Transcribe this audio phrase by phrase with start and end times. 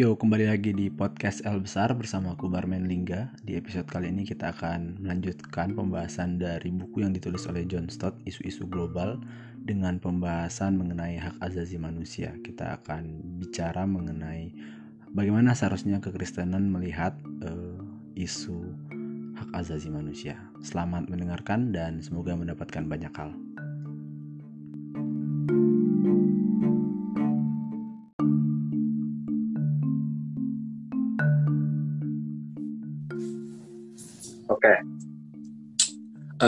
[0.00, 3.36] Yo, kembali lagi di podcast L Besar bersama aku Barman Lingga.
[3.44, 8.16] Di episode kali ini kita akan melanjutkan pembahasan dari buku yang ditulis oleh John Stott,
[8.24, 9.20] Isu-isu Global,
[9.60, 12.32] dengan pembahasan mengenai hak asasi manusia.
[12.40, 14.56] Kita akan bicara mengenai
[15.12, 17.12] bagaimana seharusnya kekristenan melihat
[17.44, 17.84] uh,
[18.16, 18.72] isu
[19.36, 20.40] hak asasi manusia.
[20.64, 23.36] Selamat mendengarkan dan semoga mendapatkan banyak hal.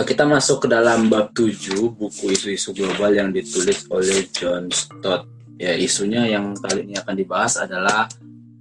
[0.06, 5.26] Kita masuk ke dalam bab 7 buku isu-isu global yang ditulis oleh John Stott.
[5.58, 8.10] Ya, isunya yang kali ini akan dibahas adalah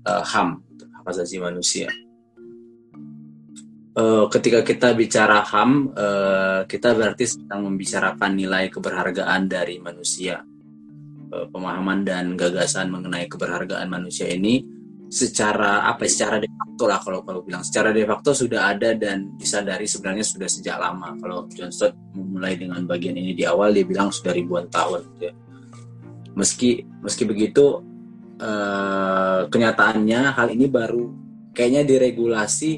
[0.06, 0.62] uh, HAM,
[1.02, 1.90] hak asasi manusia.
[3.92, 10.46] Uh, ketika kita bicara HAM, uh, kita berarti sedang membicarakan nilai keberhargaan dari manusia.
[11.32, 14.81] Uh, pemahaman dan gagasan mengenai keberhargaan manusia ini
[15.12, 17.68] secara apa ya, secara de facto lah kalau kalau bilang.
[17.68, 21.20] Secara de facto sudah ada dan disadari sebenarnya sudah sejak lama.
[21.20, 25.36] Kalau John Stott memulai dengan bagian ini di awal dia bilang sudah ribuan tahun ya.
[26.32, 27.84] meski meski begitu
[28.40, 31.12] uh, kenyataannya hal ini baru
[31.52, 32.72] kayaknya diregulasi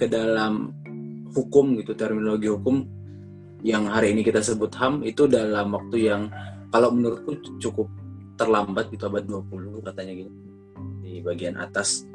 [0.00, 0.72] ke dalam
[1.36, 2.88] hukum gitu terminologi hukum
[3.60, 6.32] yang hari ini kita sebut HAM itu dalam waktu yang
[6.72, 7.90] kalau menurutku cukup
[8.38, 10.47] terlambat gitu abad 20 katanya gitu
[11.18, 12.06] di bagian atas.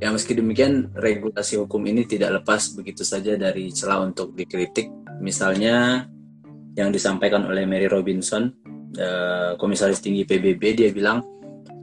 [0.00, 4.88] Ya meski demikian regulasi hukum ini tidak lepas begitu saja dari celah untuk dikritik.
[5.22, 6.08] Misalnya
[6.74, 8.50] yang disampaikan oleh Mary Robinson,
[8.98, 11.22] uh, komisaris tinggi PBB, dia bilang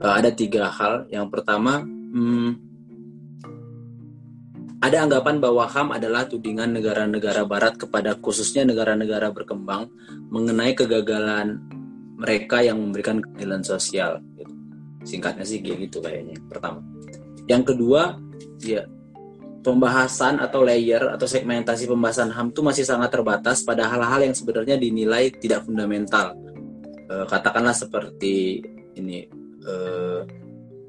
[0.02, 1.08] uh, ada tiga hal.
[1.08, 2.50] Yang pertama, hmm,
[4.84, 9.88] ada anggapan bahwa HAM adalah tudingan negara-negara Barat kepada khususnya negara-negara berkembang
[10.28, 11.56] mengenai kegagalan
[12.20, 14.20] mereka yang memberikan keadilan sosial.
[14.36, 14.49] Gitu
[15.04, 16.84] singkatnya sih kayak gitu kayaknya pertama.
[17.48, 18.20] Yang kedua
[18.60, 18.84] ya
[19.60, 24.80] pembahasan atau layer atau segmentasi pembahasan HAM itu masih sangat terbatas pada hal-hal yang sebenarnya
[24.80, 26.32] dinilai tidak fundamental.
[27.08, 28.64] E, katakanlah seperti
[28.96, 29.28] ini
[29.60, 29.74] e,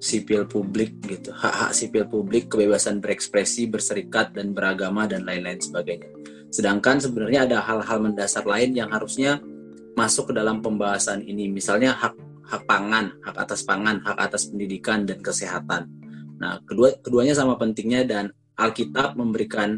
[0.02, 6.10] sipil publik gitu hak-hak sipil publik kebebasan berekspresi berserikat dan beragama dan lain-lain sebagainya.
[6.52, 9.40] Sedangkan sebenarnya ada hal-hal mendasar lain yang harusnya
[9.96, 11.48] masuk ke dalam pembahasan ini.
[11.48, 12.16] Misalnya hak
[12.48, 15.88] hak pangan, hak atas pangan, hak atas pendidikan dan kesehatan.
[16.42, 18.26] Nah, kedua keduanya sama pentingnya dan
[18.58, 19.78] Alkitab memberikan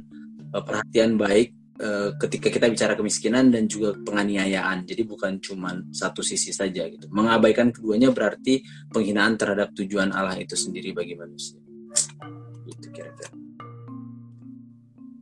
[0.55, 1.51] uh, perhatian baik
[1.83, 4.87] uh, ketika kita bicara kemiskinan dan juga penganiayaan.
[4.87, 7.11] Jadi bukan cuma satu sisi saja gitu.
[7.11, 11.59] Mengabaikan keduanya berarti penghinaan terhadap tujuan Allah itu sendiri bagi manusia.
[12.67, 13.31] Itu kira-kira.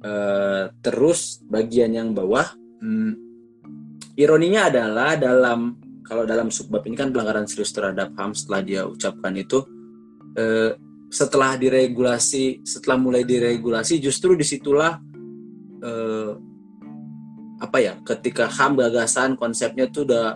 [0.02, 2.50] Uh, terus bagian yang bawah,
[2.82, 3.14] hmm,
[4.18, 5.78] ironinya adalah dalam
[6.12, 9.64] kalau dalam subbab ini kan pelanggaran serius terhadap HAM setelah dia ucapkan itu
[10.36, 10.76] eh,
[11.08, 15.00] setelah diregulasi setelah mulai diregulasi justru di situlah
[15.80, 16.32] eh,
[17.64, 20.36] apa ya ketika HAM gagasan konsepnya tuh udah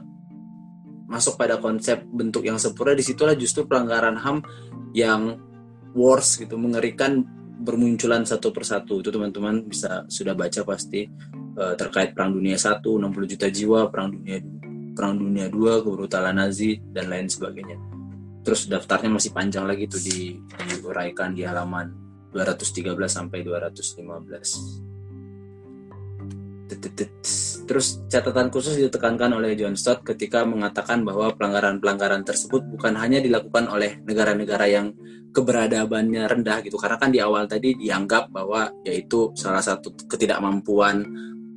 [1.12, 4.48] masuk pada konsep bentuk yang sempurna di situlah justru pelanggaran HAM
[4.96, 5.36] yang
[5.92, 9.00] worse gitu mengerikan bermunculan satu persatu.
[9.00, 11.08] Itu teman-teman bisa sudah baca pasti
[11.56, 14.44] uh, terkait perang dunia satu 60 juta jiwa perang dunia
[14.96, 17.76] Perang Dunia II, kebrutalan Nazi, dan lain sebagainya.
[18.48, 20.40] Terus daftarnya masih panjang lagi tuh di
[20.72, 21.92] diuraikan di halaman
[22.32, 24.96] 213 sampai 215.
[27.66, 33.70] Terus catatan khusus ditekankan oleh John Stott ketika mengatakan bahwa pelanggaran-pelanggaran tersebut bukan hanya dilakukan
[33.70, 34.94] oleh negara-negara yang
[35.36, 41.04] keberadabannya rendah gitu karena kan di awal tadi dianggap bahwa yaitu salah satu ketidakmampuan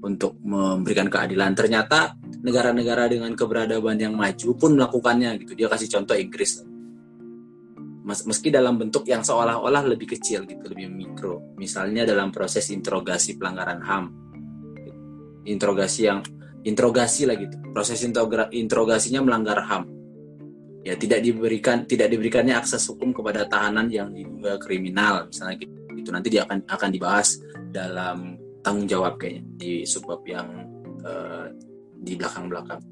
[0.02, 1.54] untuk memberikan keadilan.
[1.54, 5.52] Ternyata negara-negara dengan keberadaban yang maju pun melakukannya gitu.
[5.58, 6.62] Dia kasih contoh Inggris.
[8.08, 11.52] Meski dalam bentuk yang seolah-olah lebih kecil gitu, lebih mikro.
[11.60, 14.04] Misalnya dalam proses interogasi pelanggaran HAM.
[15.44, 16.24] Interogasi yang
[16.64, 17.60] interogasi lah gitu.
[17.74, 18.00] Proses
[18.54, 19.84] interogasinya melanggar HAM.
[20.86, 25.74] Ya tidak diberikan tidak diberikannya akses hukum kepada tahanan yang diduga kriminal misalnya gitu.
[25.98, 27.36] Itu nanti dia akan akan dibahas
[27.68, 30.48] dalam tanggung jawab kayaknya di subbab yang
[31.02, 31.46] uh,
[31.98, 32.82] di belakang-belakang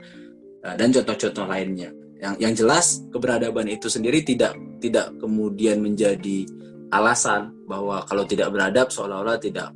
[0.66, 1.90] uh, dan contoh-contoh lainnya.
[2.16, 6.48] Yang yang jelas keberadaban itu sendiri tidak tidak kemudian menjadi
[6.90, 9.74] alasan bahwa kalau tidak beradab seolah-olah tidak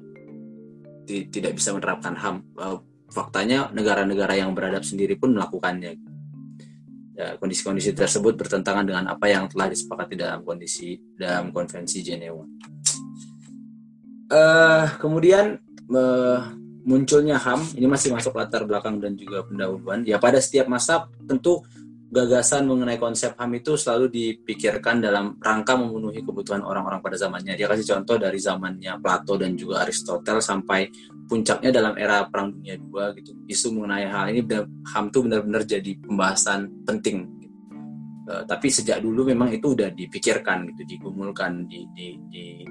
[1.05, 2.37] ti, tidak bisa menerapkan HAM.
[2.57, 2.79] Uh,
[3.11, 5.99] faktanya negara-negara yang beradab sendiri pun melakukannya.
[7.19, 12.47] Ya, kondisi-kondisi tersebut bertentangan dengan apa yang telah disepakati dalam kondisi dalam konvensi Jenewa.
[14.31, 15.59] Uh, kemudian
[15.91, 16.41] uh,
[16.87, 20.03] munculnya HAM ini masih masuk latar belakang dan juga pendahuluan.
[20.07, 21.61] Ya pada setiap masa tentu
[22.11, 27.55] gagasan mengenai konsep HAM itu selalu dipikirkan dalam rangka memenuhi kebutuhan orang-orang pada zamannya.
[27.55, 30.91] Dia kasih contoh dari zamannya Plato dan juga Aristoteles sampai
[31.31, 33.31] puncaknya dalam era Perang Dunia II gitu.
[33.47, 34.43] Isu mengenai hal ini
[34.91, 37.31] HAM itu benar-benar jadi pembahasan penting.
[38.31, 42.63] Uh, tapi sejak dulu memang itu udah dipikirkan gitu, digumulkan, di, di, di,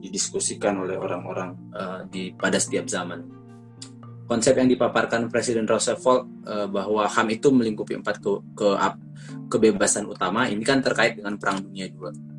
[0.00, 3.20] didiskusikan oleh orang-orang uh, di pada setiap zaman
[4.24, 8.68] konsep yang dipaparkan Presiden Roosevelt uh, bahwa HAM itu melingkupi empat ke, ke
[9.50, 12.30] kebebasan utama ini kan terkait dengan Perang Dunia II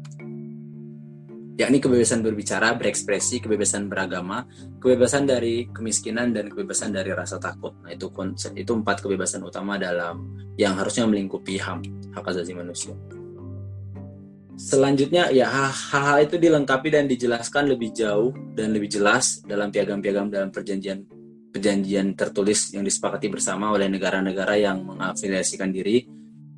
[1.61, 4.49] yakni kebebasan berbicara, berekspresi, kebebasan beragama,
[4.81, 7.77] kebebasan dari kemiskinan dan kebebasan dari rasa takut.
[7.85, 11.85] Nah, itu konsep itu empat kebebasan utama dalam yang harusnya melingkupi HAM,
[12.17, 12.97] hak asasi manusia.
[14.61, 20.53] Selanjutnya ya hal-hal itu dilengkapi dan dijelaskan lebih jauh dan lebih jelas dalam piagam-piagam dalam
[20.53, 21.01] perjanjian
[21.49, 26.05] perjanjian tertulis yang disepakati bersama oleh negara-negara yang mengafiliasikan diri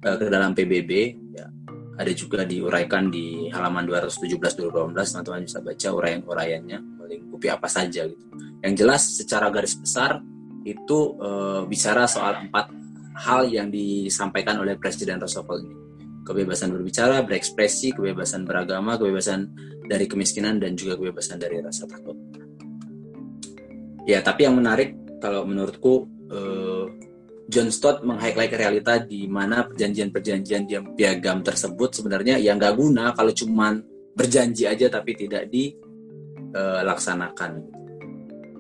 [0.03, 0.91] uh, ke dalam PBB
[1.31, 1.47] ya.
[1.93, 8.23] Ada juga diuraikan di halaman 217-218 teman-teman bisa baca uraian-uraiannya melingkupi apa saja gitu.
[8.59, 10.19] Yang jelas secara garis besar
[10.67, 12.67] itu uh, bicara soal empat
[13.25, 15.82] hal yang disampaikan oleh Presiden Roosevelt ini
[16.23, 19.51] kebebasan berbicara, berekspresi, kebebasan beragama, kebebasan
[19.87, 22.15] dari kemiskinan dan juga kebebasan dari rasa takut
[24.03, 26.85] ya tapi yang menarik kalau menurutku uh,
[27.47, 33.35] John Stott meng-highlight realita di mana perjanjian-perjanjian yang piagam tersebut sebenarnya yang nggak guna kalau
[33.35, 33.83] cuman
[34.15, 37.51] berjanji aja tapi tidak dilaksanakan.
[37.59, 37.63] Eh,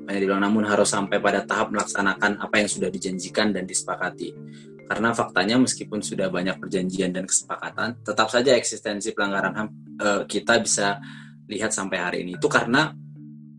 [0.03, 4.35] Hanya dibilang namun harus sampai pada tahap melaksanakan apa yang sudah dijanjikan dan disepakati.
[4.83, 9.67] Karena faktanya meskipun sudah banyak perjanjian dan kesepakatan, tetap saja eksistensi pelanggaran HAM
[9.99, 10.99] uh, kita bisa
[11.47, 12.35] lihat sampai hari ini.
[12.35, 12.91] Itu karena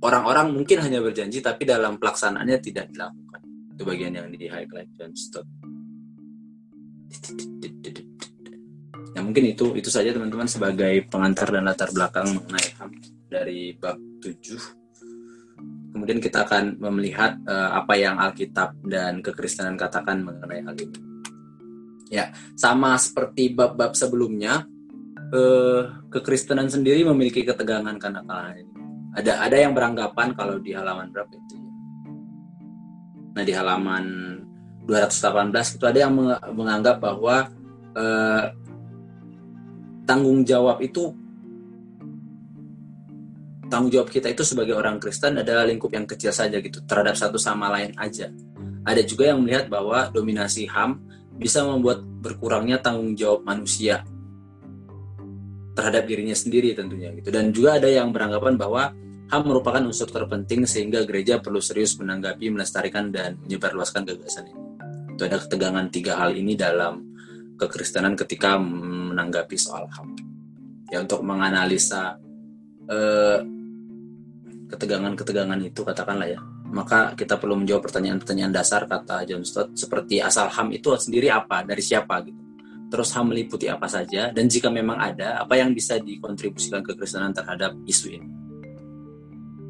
[0.05, 3.41] orang-orang mungkin hanya berjanji tapi dalam pelaksanaannya tidak dilakukan.
[3.75, 5.49] Itu bagian yang di highlight dan stop.
[9.15, 12.91] Ya mungkin itu itu saja teman-teman sebagai pengantar dan latar belakang mengenai HAM
[13.31, 14.85] dari bab 7.
[15.95, 21.14] Kemudian kita akan melihat uh, apa yang Alkitab dan kekristenan katakan mengenai hal ini.
[22.15, 24.63] Ya, sama seperti bab-bab sebelumnya,
[25.35, 28.75] uh, kekristenan sendiri memiliki ketegangan karena kalah ini
[29.15, 31.71] ada ada yang beranggapan kalau di halaman berapa itu ya?
[33.35, 34.05] Nah di halaman
[34.91, 36.13] 218 itu ada yang
[36.53, 37.47] menganggap bahwa
[37.95, 38.45] eh,
[40.05, 41.15] tanggung jawab itu
[43.71, 47.39] tanggung jawab kita itu sebagai orang Kristen adalah lingkup yang kecil saja gitu terhadap satu
[47.39, 48.29] sama lain aja.
[48.85, 51.04] Ada juga yang melihat bahwa dominasi HAM
[51.35, 54.07] bisa membuat berkurangnya tanggung jawab manusia
[55.75, 57.35] terhadap dirinya sendiri tentunya gitu.
[57.35, 58.95] Dan juga ada yang beranggapan bahwa
[59.29, 64.63] HAM merupakan unsur terpenting sehingga gereja perlu serius menanggapi, melestarikan, dan menyebarluaskan gagasan ini.
[65.17, 67.03] Itu ada ketegangan tiga hal ini dalam
[67.59, 70.15] kekristenan ketika menanggapi soal HAM.
[70.93, 72.21] Ya untuk menganalisa
[72.87, 73.39] eh,
[74.71, 76.41] ketegangan-ketegangan itu katakanlah ya,
[76.75, 81.63] maka kita perlu menjawab pertanyaan-pertanyaan dasar kata John Stott seperti asal HAM itu sendiri apa,
[81.63, 82.43] dari siapa gitu.
[82.91, 84.35] Terus HAM meliputi apa saja?
[84.35, 88.29] Dan jika memang ada, apa yang bisa dikontribusikan kekristenan terhadap isu ini?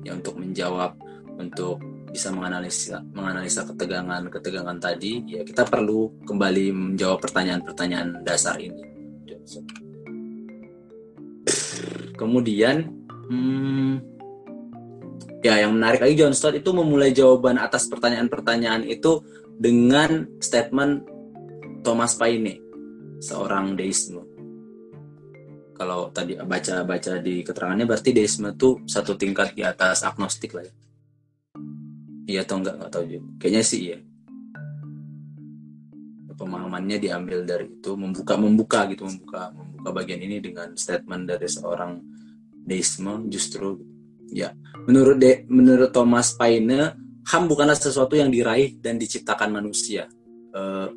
[0.08, 0.96] Ya untuk menjawab
[1.36, 1.80] untuk
[2.14, 8.86] bisa menganalisa menganalisa ketegangan ketegangan tadi ya kita perlu kembali menjawab pertanyaan-pertanyaan dasar ini
[12.14, 12.86] kemudian
[13.26, 14.13] hmm,
[15.44, 19.20] ya yang menarik lagi John Stott itu memulai jawaban atas pertanyaan-pertanyaan itu
[19.60, 21.04] dengan statement
[21.84, 22.64] Thomas Paine
[23.20, 24.24] seorang deisme
[25.74, 30.74] kalau tadi baca-baca di keterangannya berarti deisme itu satu tingkat di atas agnostik lah ya.
[32.24, 33.28] Iya atau enggak nggak tahu juga.
[33.42, 33.98] Kayaknya sih iya.
[36.34, 41.98] Pemahamannya diambil dari itu membuka membuka gitu membuka membuka bagian ini dengan statement dari seorang
[42.64, 43.93] deisme justru
[44.32, 44.54] ya
[44.86, 50.08] menurut de, menurut Thomas Paine HAM bukanlah sesuatu yang diraih dan diciptakan manusia
[50.52, 50.88] eh,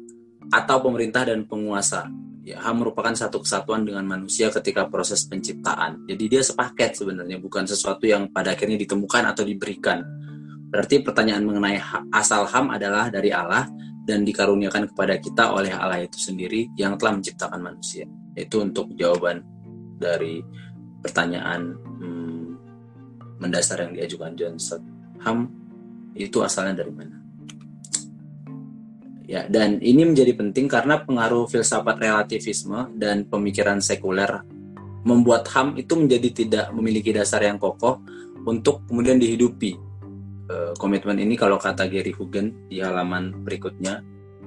[0.48, 2.08] atau pemerintah dan penguasa
[2.48, 6.08] ya HAM merupakan satu kesatuan dengan manusia ketika proses penciptaan.
[6.08, 10.00] Jadi dia sepaket sebenarnya, bukan sesuatu yang pada akhirnya ditemukan atau diberikan.
[10.72, 11.80] Berarti pertanyaan mengenai
[12.16, 13.68] asal HAM adalah dari Allah
[14.08, 18.08] dan dikaruniakan kepada kita oleh Allah itu sendiri yang telah menciptakan manusia.
[18.32, 19.44] Itu untuk jawaban
[20.00, 20.40] dari
[21.04, 22.27] pertanyaan hmm,
[23.38, 24.82] mendasar yang diajukan Johnson.
[25.22, 25.50] HAM
[26.18, 27.18] itu asalnya dari mana?
[29.28, 34.40] Ya, dan ini menjadi penting karena pengaruh filsafat relativisme dan pemikiran sekuler
[35.04, 38.00] membuat HAM itu menjadi tidak memiliki dasar yang kokoh
[38.48, 39.76] untuk kemudian dihidupi.
[40.48, 44.00] uh, komitmen ini kalau kata Gary Hugen di halaman berikutnya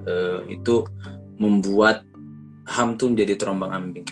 [0.08, 0.88] uh, itu
[1.36, 2.08] membuat
[2.64, 4.08] HAM tuh menjadi terombang ambing.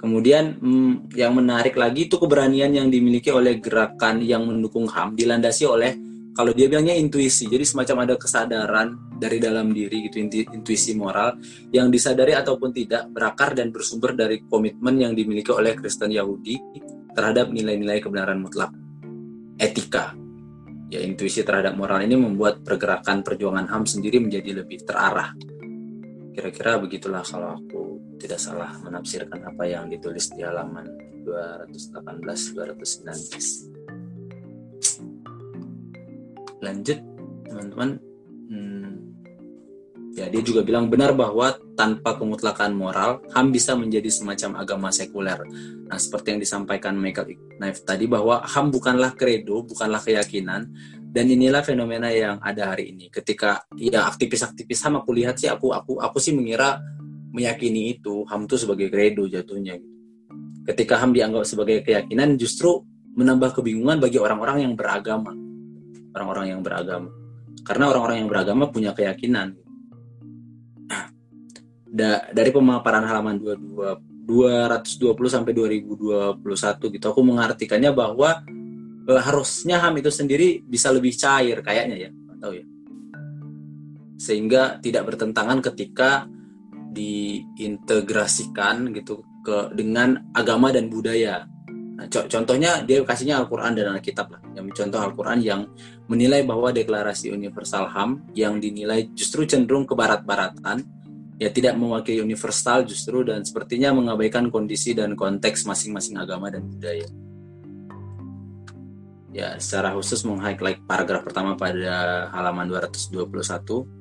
[0.00, 5.68] Kemudian hmm, yang menarik lagi itu keberanian yang dimiliki oleh gerakan yang mendukung HAM dilandasi
[5.68, 5.92] oleh
[6.32, 7.44] kalau dia bilangnya intuisi.
[7.44, 10.24] Jadi semacam ada kesadaran dari dalam diri gitu
[10.56, 11.36] intuisi moral
[11.68, 16.56] yang disadari ataupun tidak berakar dan bersumber dari komitmen yang dimiliki oleh Kristen Yahudi
[17.12, 18.72] terhadap nilai-nilai kebenaran mutlak.
[19.60, 20.16] Etika.
[20.88, 25.36] Ya intuisi terhadap moral ini membuat pergerakan perjuangan HAM sendiri menjadi lebih terarah.
[26.30, 30.86] Kira-kira begitulah kalau aku tidak salah menafsirkan apa yang ditulis di halaman
[31.26, 33.70] 218-219.
[36.60, 37.00] Lanjut,
[37.48, 37.96] teman-teman.
[38.50, 38.79] Hmm,
[40.14, 45.40] ya, dia juga bilang benar bahwa tanpa kemutlakan moral, HAM bisa menjadi semacam agama sekuler.
[45.86, 50.70] Nah, seperti yang disampaikan Michael Knife tadi bahwa HAM bukanlah kredo, bukanlah keyakinan,
[51.10, 53.10] dan inilah fenomena yang ada hari ini.
[53.10, 56.78] Ketika ya aktivis-aktivis HAM aku lihat sih, aku aku aku sih mengira
[57.30, 59.98] meyakini itu HAM itu sebagai kredo jatuhnya gitu.
[60.70, 62.86] Ketika HAM dianggap sebagai keyakinan justru
[63.18, 65.34] menambah kebingungan bagi orang-orang yang beragama.
[66.14, 67.10] Orang-orang yang beragama.
[67.66, 69.58] Karena orang-orang yang beragama punya keyakinan.
[71.90, 76.38] Da, dari pemaparan halaman 22 220 sampai 2021
[76.94, 78.46] gitu aku mengartikannya bahwa
[79.10, 82.64] eh, harusnya HAM itu sendiri bisa lebih cair kayaknya ya, tahu ya.
[84.22, 86.30] Sehingga tidak bertentangan ketika
[86.94, 91.48] diintegrasikan gitu ke dengan agama dan budaya.
[92.00, 94.40] Nah, contohnya dia kasihnya Al-Qur'an dan Alkitab lah.
[94.56, 95.68] Yang mencontoh Al-Qur'an yang
[96.08, 100.99] menilai bahwa deklarasi universal HAM yang dinilai justru cenderung ke barat-baratan
[101.40, 107.08] ya tidak mewakili universal justru dan sepertinya mengabaikan kondisi dan konteks masing-masing agama dan budaya.
[109.30, 114.00] Ya, secara khusus meng-highlight paragraf pertama pada halaman 221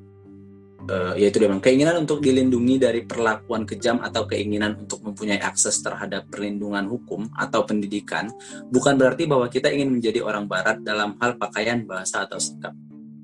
[0.90, 5.80] uh, yaitu dia bilang keinginan untuk dilindungi dari perlakuan kejam atau keinginan untuk mempunyai akses
[5.86, 8.34] terhadap perlindungan hukum atau pendidikan
[8.74, 12.74] bukan berarti bahwa kita ingin menjadi orang barat dalam hal pakaian bahasa atau sikap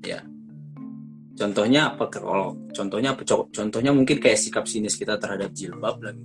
[0.06, 0.22] ya
[1.36, 3.22] contohnya apa kalau contohnya apa?
[3.28, 6.24] Contohnya mungkin kayak sikap sinis kita terhadap jilbab lagi.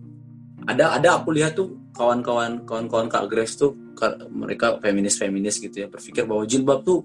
[0.66, 3.76] Ada ada aku lihat tuh kawan-kawan kawan-kawan kak Grace tuh
[4.32, 7.04] mereka feminis feminis gitu ya berpikir bahwa jilbab tuh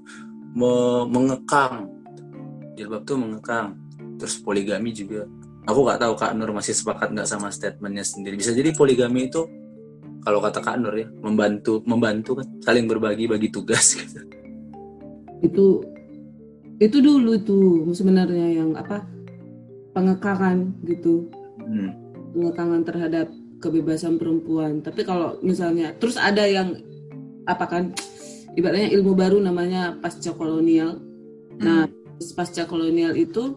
[0.55, 1.91] me mengekang.
[2.79, 3.77] Jilbab tuh mengekang.
[4.17, 5.27] Terus poligami juga.
[5.67, 8.39] Aku nggak tahu kak Nur masih sepakat nggak sama statementnya sendiri.
[8.39, 9.43] Bisa jadi poligami itu
[10.23, 14.21] kalau kata kak Nur ya membantu membantu kan saling berbagi bagi tugas gitu.
[15.45, 15.85] itu
[16.77, 19.05] itu dulu tuh sebenarnya yang apa
[19.97, 21.33] pengekangan gitu
[21.65, 21.91] hmm.
[22.37, 23.27] pengekangan terhadap
[23.65, 26.77] kebebasan perempuan tapi kalau misalnya terus ada yang
[27.49, 27.85] apa kan
[28.59, 31.01] ibaratnya ilmu baru namanya pasca kolonial
[31.57, 32.37] nah hmm.
[32.37, 33.57] pasca kolonial itu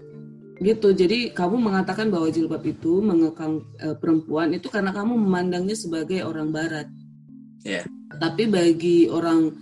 [0.60, 6.20] gitu jadi kamu mengatakan bahwa jilbab itu mengekang e, perempuan itu karena kamu memandangnya sebagai
[6.28, 6.88] orang barat
[7.64, 7.88] yeah.
[8.20, 9.56] tapi bagi orang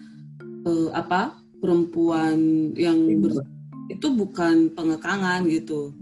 [0.65, 2.37] e, apa perempuan
[2.77, 3.41] yang ber,
[3.89, 5.93] itu bukan pengekangan gitu.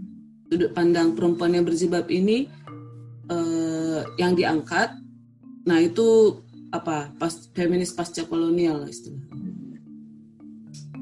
[0.46, 2.46] Sudut pandang perempuan yang berjilbab ini
[3.26, 3.38] e,
[4.20, 4.94] yang diangkat
[5.66, 6.38] nah itu
[6.70, 9.18] apa pas feminis pasca kolonial istilah.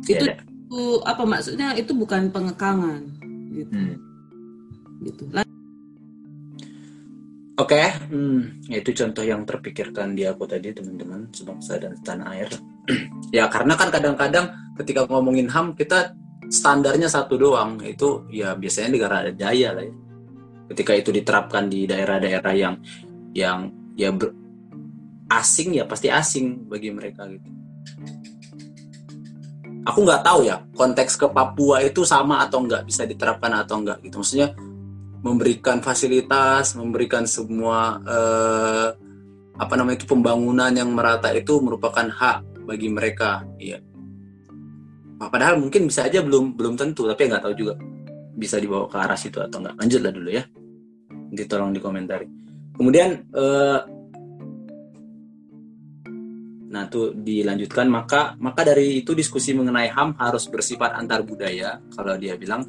[0.09, 0.21] Yeah.
[0.21, 1.77] itu, itu apa maksudnya?
[1.77, 3.01] Itu bukan pengekangan
[3.53, 3.77] gitu.
[3.77, 3.97] Hmm.
[5.05, 5.25] gitu
[7.65, 7.89] Oke, okay.
[8.13, 12.53] hmm, itu contoh yang terpikirkan di aku tadi teman-teman sebangsa dan tanah air.
[13.37, 16.13] ya karena kan kadang-kadang ketika ngomongin HAM kita
[16.53, 19.95] standarnya satu doang itu ya biasanya negara daya lah ya.
[20.69, 22.77] Ketika itu diterapkan di daerah-daerah yang
[23.33, 24.37] yang ya ber,
[25.33, 27.49] asing ya pasti asing bagi mereka gitu
[29.85, 34.01] aku nggak tahu ya konteks ke Papua itu sama atau nggak bisa diterapkan atau nggak
[34.09, 34.57] gitu maksudnya
[35.25, 38.89] memberikan fasilitas memberikan semua eh,
[39.57, 43.81] apa namanya itu pembangunan yang merata itu merupakan hak bagi mereka iya.
[45.15, 47.75] Padahal mungkin bisa aja belum belum tentu tapi nggak tahu juga
[48.37, 49.81] bisa dibawa ke arah situ atau nggak.
[49.81, 50.45] Lanjutlah dulu ya.
[51.09, 52.27] Nanti tolong dikomentari.
[52.77, 53.81] Kemudian eh,
[56.75, 61.79] Nah, itu dilanjutkan maka maka dari itu diskusi mengenai HAM harus bersifat antar budaya.
[61.95, 62.67] Kalau dia bilang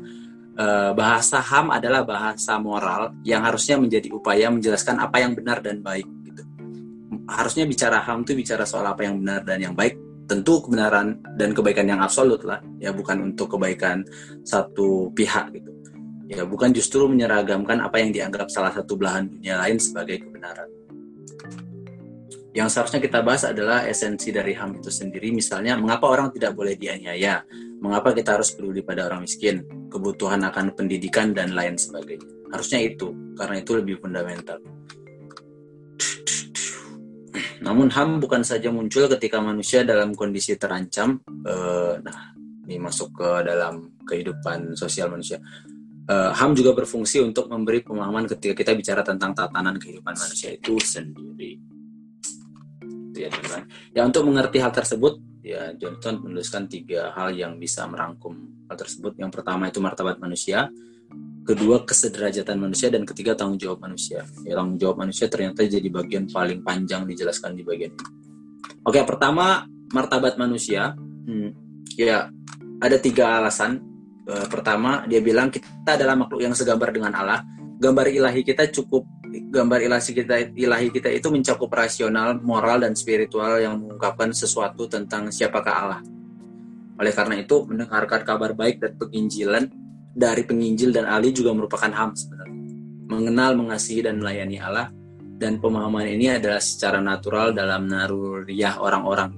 [0.95, 6.07] bahasa HAM adalah bahasa moral yang harusnya menjadi upaya menjelaskan apa yang benar dan baik
[6.23, 6.41] gitu.
[7.27, 9.99] Harusnya bicara HAM itu bicara soal apa yang benar dan yang baik.
[10.25, 14.01] Tentu kebenaran dan kebaikan yang absolut lah, ya bukan untuk kebaikan
[14.41, 15.69] satu pihak gitu.
[16.25, 20.65] Ya bukan justru menyeragamkan apa yang dianggap salah satu belahan dunia lain sebagai kebenaran
[22.55, 26.79] Yang seharusnya kita bahas adalah esensi dari HAM itu sendiri, misalnya mengapa orang tidak boleh
[26.79, 27.43] dianiaya,
[27.79, 32.27] mengapa kita harus peduli pada orang miskin, kebutuhan akan pendidikan dan lain sebagainya.
[32.51, 34.59] Harusnya itu, karena itu lebih fundamental.
[37.65, 43.29] Namun HAM bukan saja muncul ketika manusia dalam kondisi terancam, eh, nah ini masuk ke
[43.41, 45.41] dalam kehidupan sosial manusia.
[46.05, 50.77] Eh, HAM juga berfungsi untuk memberi pemahaman ketika kita bicara tentang tatanan kehidupan manusia itu
[50.77, 51.74] sendiri
[53.15, 53.63] gitu ya teman-teman.
[53.95, 58.35] Ya untuk mengerti hal tersebut ya Johnson menuliskan tiga hal yang bisa merangkum
[58.67, 59.15] hal tersebut.
[59.15, 60.67] Yang pertama itu martabat manusia,
[61.47, 64.27] kedua kesederajatan manusia dan ketiga tanggung jawab manusia.
[64.43, 68.07] Ya, tanggung jawab manusia ternyata jadi bagian paling panjang dijelaskan di bagian ini.
[68.83, 69.63] Oke, pertama
[69.95, 70.91] martabat manusia.
[71.25, 71.55] Hmm,
[71.95, 72.27] ya
[72.83, 73.81] ada tiga alasan.
[74.25, 77.45] E, pertama dia bilang kita adalah makhluk yang segambar dengan Allah.
[77.75, 79.03] Gambar ilahi kita cukup
[79.51, 85.27] gambar ilahi kita ilahi kita itu mencakup rasional, moral dan spiritual yang mengungkapkan sesuatu tentang
[85.27, 86.01] siapakah Allah.
[86.95, 89.67] Oleh karena itu, mendengarkan kabar baik dan penginjilan
[90.15, 92.55] dari penginjil dan ahli juga merupakan ham sebenarnya.
[93.11, 94.87] Mengenal, mengasihi dan melayani Allah
[95.35, 99.35] dan pemahaman ini adalah secara natural dalam naruriah orang-orang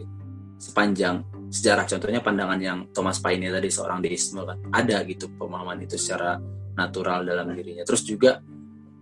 [0.61, 5.97] sepanjang sejarah contohnya pandangan yang Thomas Paine tadi seorang deisme kan ada gitu pemahaman itu
[5.97, 6.37] secara
[6.77, 8.39] natural dalam dirinya terus juga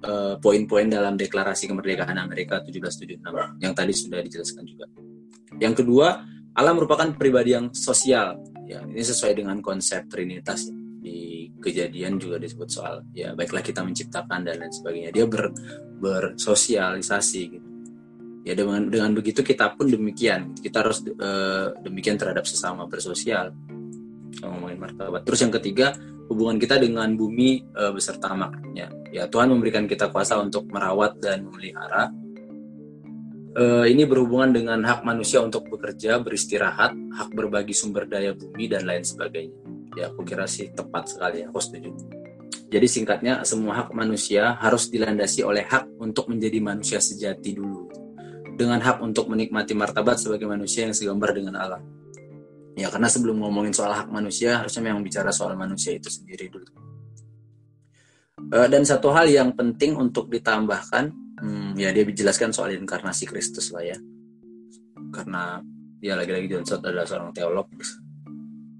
[0.05, 4.85] Eh, poin-poin dalam deklarasi kemerdekaan Amerika 1776 yang tadi sudah dijelaskan juga.
[5.57, 6.21] Yang kedua,
[6.53, 8.37] Allah merupakan pribadi yang sosial.
[8.69, 10.69] Ya, ini sesuai dengan konsep trinitas
[11.01, 15.09] di kejadian juga disebut soal ya baiklah kita menciptakan dan lain sebagainya.
[15.09, 15.49] Dia ber,
[15.97, 17.69] bersosialisasi gitu.
[18.45, 20.53] Ya dengan dengan begitu kita pun demikian.
[20.53, 23.57] Kita harus uh, demikian terhadap sesama bersosial.
[24.37, 25.25] Ngomongin martabat.
[25.25, 25.97] Terus yang ketiga,
[26.29, 28.89] hubungan kita dengan bumi uh, beserta makhluknya.
[29.13, 32.09] Ya, Tuhan memberikan kita kuasa untuk merawat dan memelihara.
[33.55, 38.83] Uh, ini berhubungan dengan hak manusia untuk bekerja, beristirahat, hak berbagi sumber daya bumi dan
[38.83, 39.55] lain sebagainya.
[39.95, 41.95] Ya, aku kira sih tepat sekali, aku setuju.
[42.67, 47.87] Jadi singkatnya, semua hak manusia harus dilandasi oleh hak untuk menjadi manusia sejati dulu.
[48.59, 51.79] Dengan hak untuk menikmati martabat sebagai manusia yang segambar dengan Allah
[52.75, 56.67] Ya karena sebelum ngomongin soal hak manusia harusnya memang bicara soal manusia itu sendiri dulu.
[58.51, 61.09] Uh, dan satu hal yang penting untuk ditambahkan,
[61.39, 63.97] hmm, ya dia dijelaskan soal inkarnasi Kristus lah ya.
[65.15, 65.63] Karena
[66.03, 67.71] ya lagi-lagi Johnson adalah seorang teolog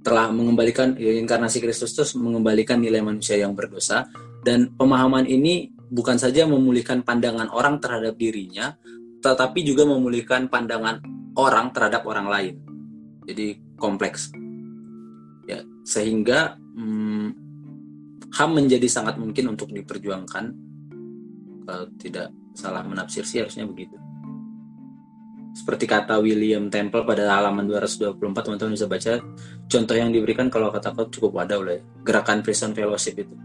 [0.05, 4.05] telah mengembalikan ya, inkarnasi Kristus itu mengembalikan nilai manusia yang berdosa
[4.45, 8.77] dan pemahaman ini bukan saja memulihkan pandangan orang terhadap dirinya
[9.25, 11.01] tetapi juga memulihkan pandangan
[11.33, 12.55] orang terhadap orang lain.
[13.25, 14.31] Jadi kompleks.
[15.45, 17.45] Ya, sehingga hmm,
[18.35, 20.45] HAM menjadi sangat mungkin untuk diperjuangkan
[21.65, 23.95] kalau tidak salah menafsir sih harusnya begitu.
[25.55, 29.23] Seperti kata William Temple pada halaman 224 teman-teman bisa baca
[29.71, 33.35] contoh yang diberikan kalau kata cukup wadah oleh gerakan prison fellowship itu.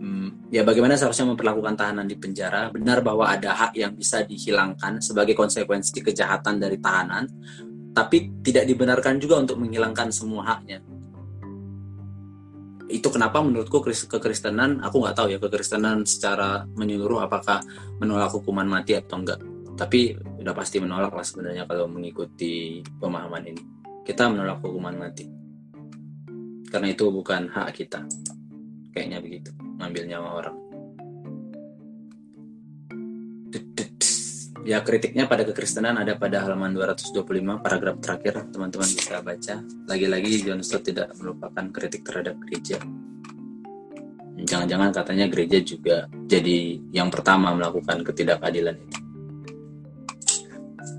[0.00, 5.04] Hmm, ya bagaimana seharusnya memperlakukan tahanan di penjara benar bahwa ada hak yang bisa dihilangkan
[5.04, 7.28] sebagai konsekuensi kejahatan dari tahanan
[7.98, 10.78] tapi tidak dibenarkan juga untuk menghilangkan semua haknya.
[12.86, 17.58] Itu kenapa menurutku kekristenan aku nggak tahu ya kekristenan secara menyeluruh apakah
[17.98, 19.42] menolak hukuman mati atau enggak.
[19.74, 23.62] Tapi udah pasti menolak lah sebenarnya kalau mengikuti pemahaman ini.
[24.06, 25.26] Kita menolak hukuman mati.
[26.70, 28.06] Karena itu bukan hak kita.
[28.94, 29.50] Kayaknya begitu
[29.82, 30.67] ngambil nyawa orang
[34.66, 38.48] ya kritiknya pada kekristenan ada pada halaman 225 paragraf terakhir.
[38.50, 39.54] Teman-teman bisa baca.
[39.86, 42.78] Lagi-lagi John Stott tidak melupakan kritik terhadap gereja.
[44.38, 48.98] Jangan-jangan katanya gereja juga jadi yang pertama melakukan ketidakadilan itu.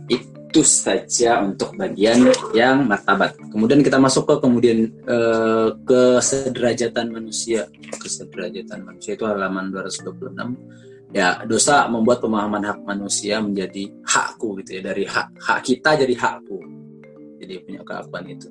[0.09, 3.37] Itu saja untuk bagian yang martabat.
[3.53, 7.69] Kemudian kita masuk ke kemudian eh, kesederajatan manusia.
[7.95, 14.81] Kesederajatan manusia itu halaman 226 ya dosa membuat pemahaman hak manusia menjadi hakku gitu ya.
[14.93, 16.57] Dari hak hak kita jadi hakku.
[17.39, 18.47] Jadi punya keakuan itu.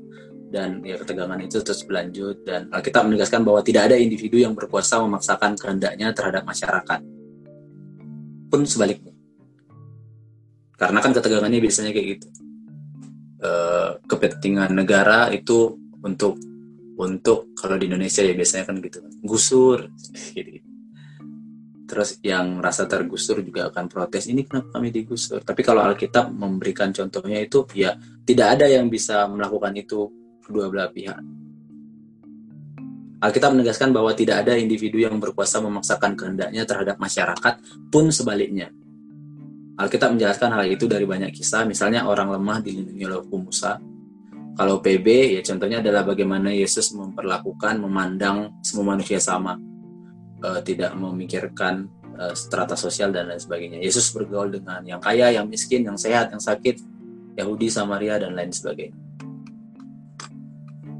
[0.48, 2.42] Dan ya ketegangan itu terus berlanjut.
[2.42, 7.00] Dan kita menegaskan bahwa tidak ada individu yang berkuasa memaksakan kehendaknya terhadap masyarakat.
[8.48, 9.12] Pun sebaliknya.
[10.78, 12.28] Karena kan ketegangannya biasanya kayak gitu.
[13.38, 13.50] E,
[14.08, 16.38] kepentingan negara itu untuk
[16.98, 19.86] untuk kalau di Indonesia ya biasanya kan gitu gusur
[20.34, 20.67] gitu
[21.88, 25.40] terus yang merasa tergusur juga akan protes ini kenapa kami digusur?
[25.40, 27.96] Tapi kalau Alkitab memberikan contohnya itu ya
[28.28, 30.12] tidak ada yang bisa melakukan itu
[30.44, 31.16] kedua belah pihak.
[33.18, 37.54] Alkitab menegaskan bahwa tidak ada individu yang berkuasa memaksakan kehendaknya terhadap masyarakat
[37.90, 38.70] pun sebaliknya.
[39.74, 43.78] Alkitab menjelaskan hal itu dari banyak kisah, misalnya orang lemah dilindungi oleh hukum Musa.
[44.58, 49.54] Kalau PB, ya contohnya adalah bagaimana Yesus memperlakukan, memandang semua manusia sama,
[50.42, 53.78] uh, tidak memikirkan uh, strata sosial dan lain sebagainya.
[53.82, 56.78] Yesus bergaul dengan yang kaya, yang miskin, yang sehat, yang sakit,
[57.38, 59.08] Yahudi, Samaria, dan lain sebagainya.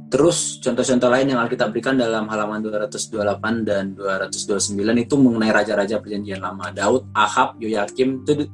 [0.09, 4.73] Terus contoh-contoh lain yang Alkitab berikan dalam halaman 228 dan 229
[5.05, 6.73] itu mengenai raja-raja perjanjian lama.
[6.73, 8.49] Daud, Ahab, Yoyakim itu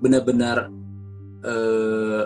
[0.00, 0.72] benar-benar
[1.44, 2.24] eh,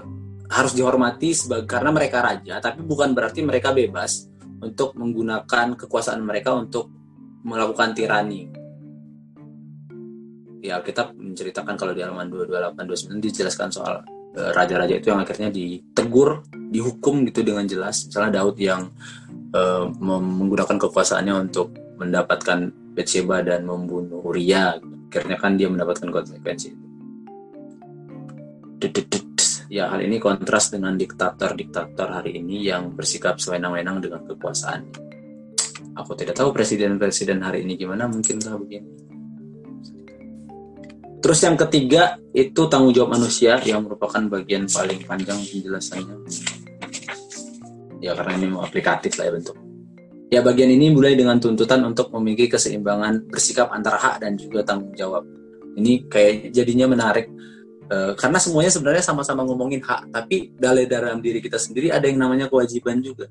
[0.51, 1.35] harus dihormati
[1.67, 4.31] karena mereka raja, tapi bukan berarti mereka bebas
[4.63, 7.00] untuk menggunakan kekuasaan mereka untuk
[7.43, 8.51] melakukan tirani.
[10.61, 15.51] Ya, Alkitab menceritakan kalau di halaman 228 29 dijelaskan soal Eh, raja-raja itu yang akhirnya
[15.51, 18.07] ditegur, dihukum gitu dengan jelas.
[18.07, 18.87] Misalnya Daud yang
[19.51, 24.79] uh, menggunakan kekuasaannya untuk mendapatkan Bathsheba dan membunuh Uria.
[25.11, 26.87] Akhirnya kan dia mendapatkan konsekuensi itu.
[29.67, 35.10] Ya, hal ini kontras dengan diktator-diktator hari ini yang bersikap sewenang-wenang dengan kekuasaan.
[35.99, 39.11] Aku tidak tahu presiden-presiden hari ini gimana, mungkinkah begini.
[41.21, 46.17] Terus yang ketiga itu tanggung jawab manusia yang merupakan bagian paling panjang penjelasannya.
[48.01, 49.57] Ya karena ini aplikatif lah ya bentuk.
[50.33, 54.97] Ya bagian ini mulai dengan tuntutan untuk memiliki keseimbangan bersikap antara hak dan juga tanggung
[54.97, 55.27] jawab.
[55.77, 57.29] Ini kayak jadinya menarik
[57.91, 62.49] e, karena semuanya sebenarnya sama-sama ngomongin hak, tapi dalam diri kita sendiri ada yang namanya
[62.49, 63.29] kewajiban juga.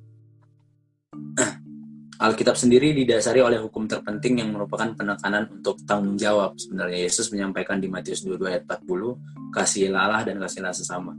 [2.20, 6.52] Alkitab sendiri didasari oleh hukum terpenting yang merupakan penekanan untuk tanggung jawab.
[6.60, 11.16] Sebenarnya Yesus menyampaikan di Matius 22 ayat 40, kasihilah Allah dan kasihilah sesama.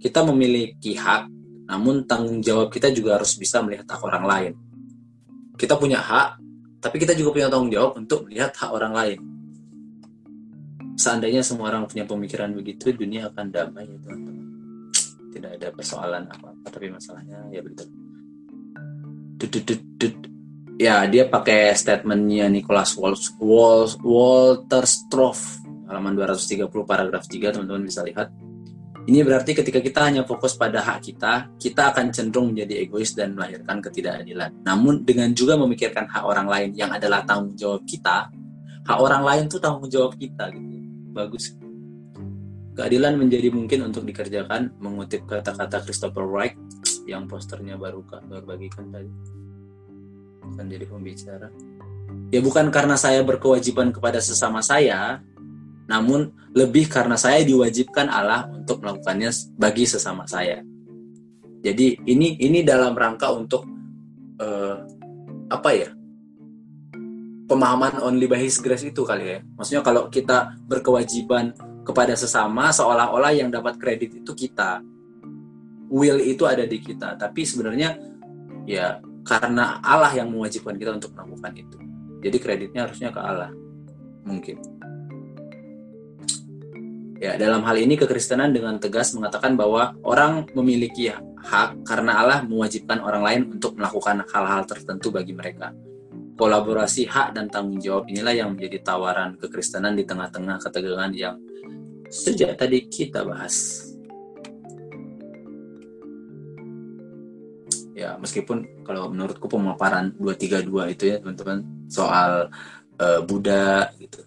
[0.00, 1.28] Kita memiliki hak,
[1.68, 4.52] namun tanggung jawab kita juga harus bisa melihat hak orang lain.
[5.60, 6.40] Kita punya hak,
[6.80, 9.20] tapi kita juga punya tanggung jawab untuk melihat hak orang lain.
[10.96, 14.48] Seandainya semua orang punya pemikiran begitu, dunia akan damai ya teman-teman.
[15.36, 17.99] Tidak ada persoalan apa-apa, tapi masalahnya ya begitu
[20.80, 28.00] ya dia pakai statementnya Nicholas Walsh, Walsh, Walter Stroff halaman 230 paragraf 3 teman-teman bisa
[28.04, 28.28] lihat
[29.08, 33.32] ini berarti ketika kita hanya fokus pada hak kita, kita akan cenderung menjadi egois dan
[33.32, 34.60] melahirkan ketidakadilan.
[34.60, 38.28] Namun dengan juga memikirkan hak orang lain yang adalah tanggung jawab kita,
[38.84, 40.76] hak orang lain itu tanggung jawab kita gitu.
[41.16, 41.56] Bagus.
[42.76, 46.54] Keadilan menjadi mungkin untuk dikerjakan mengutip kata-kata Christopher Wright
[47.06, 49.10] yang posternya baru baru bagikan tadi
[50.40, 51.48] akan jadi pembicara.
[52.30, 55.22] Ya bukan karena saya berkewajiban kepada sesama saya,
[55.86, 60.62] namun lebih karena saya diwajibkan Allah untuk melakukannya bagi sesama saya.
[61.60, 63.66] Jadi ini ini dalam rangka untuk
[64.40, 64.76] uh,
[65.50, 65.90] apa ya?
[67.50, 69.38] Pemahaman only by His grace itu kali ya.
[69.58, 71.50] Maksudnya kalau kita berkewajiban
[71.82, 74.78] kepada sesama seolah-olah yang dapat kredit itu kita.
[75.90, 77.98] Will itu ada di kita, tapi sebenarnya
[78.62, 81.76] ya karena Allah yang mewajibkan kita untuk melakukan itu.
[82.20, 83.50] Jadi kreditnya harusnya ke Allah.
[84.22, 84.56] Mungkin.
[87.20, 93.00] Ya, dalam hal ini kekristenan dengan tegas mengatakan bahwa orang memiliki hak karena Allah mewajibkan
[93.04, 95.76] orang lain untuk melakukan hal-hal tertentu bagi mereka.
[96.40, 101.36] Kolaborasi hak dan tanggung jawab inilah yang menjadi tawaran kekristenan di tengah-tengah ketegangan yang
[102.08, 103.84] sejak tadi kita bahas.
[108.00, 112.48] Ya meskipun kalau menurutku pemaparan 232 itu ya teman-teman soal
[112.96, 114.24] uh, Buddha gitu.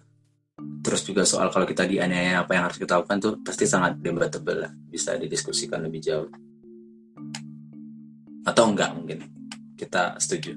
[0.84, 4.62] Terus juga soal kalau kita dianiaya apa yang harus kita lakukan tuh pasti sangat debatable
[4.62, 6.30] lah bisa didiskusikan lebih jauh.
[8.46, 9.26] Atau enggak mungkin
[9.74, 10.54] kita setuju.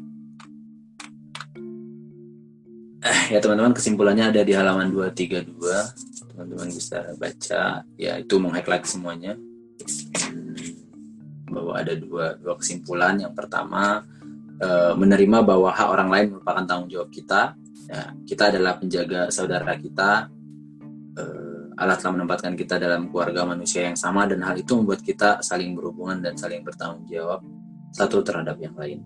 [3.02, 5.58] Eh ya teman-teman kesimpulannya ada di halaman 232
[6.38, 7.82] teman-teman bisa baca.
[7.98, 9.34] Ya itu meng-highlight semuanya
[11.58, 13.18] bahwa ada dua dua kesimpulan.
[13.18, 14.06] Yang pertama
[14.62, 17.58] e, menerima bahwa hak orang lain merupakan tanggung jawab kita.
[17.88, 20.30] Ya, kita adalah penjaga saudara kita.
[21.18, 21.24] E,
[21.78, 25.78] Allah telah menempatkan kita dalam keluarga manusia yang sama dan hal itu membuat kita saling
[25.78, 27.42] berhubungan dan saling bertanggung jawab
[27.94, 29.02] satu terhadap yang lain.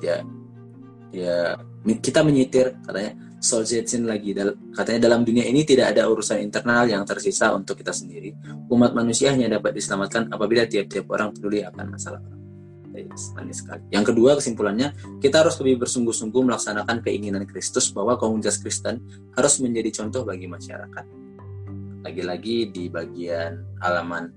[0.00, 0.22] Ya,
[1.12, 1.56] ya
[2.04, 4.34] kita menyitir katanya Solzhenitsyn lagi
[4.74, 8.34] katanya dalam dunia ini tidak ada urusan internal yang tersisa untuk kita sendiri.
[8.66, 12.38] Umat manusia hanya dapat diselamatkan apabila tiap-tiap orang peduli akan masalah orang.
[13.38, 13.86] Manis sekali.
[13.94, 14.90] Yang kedua kesimpulannya,
[15.22, 18.98] kita harus lebih bersungguh-sungguh melaksanakan keinginan Kristus bahwa komunitas Kristen
[19.38, 21.27] harus menjadi contoh bagi masyarakat.
[22.04, 24.30] Lagi-lagi di bagian halaman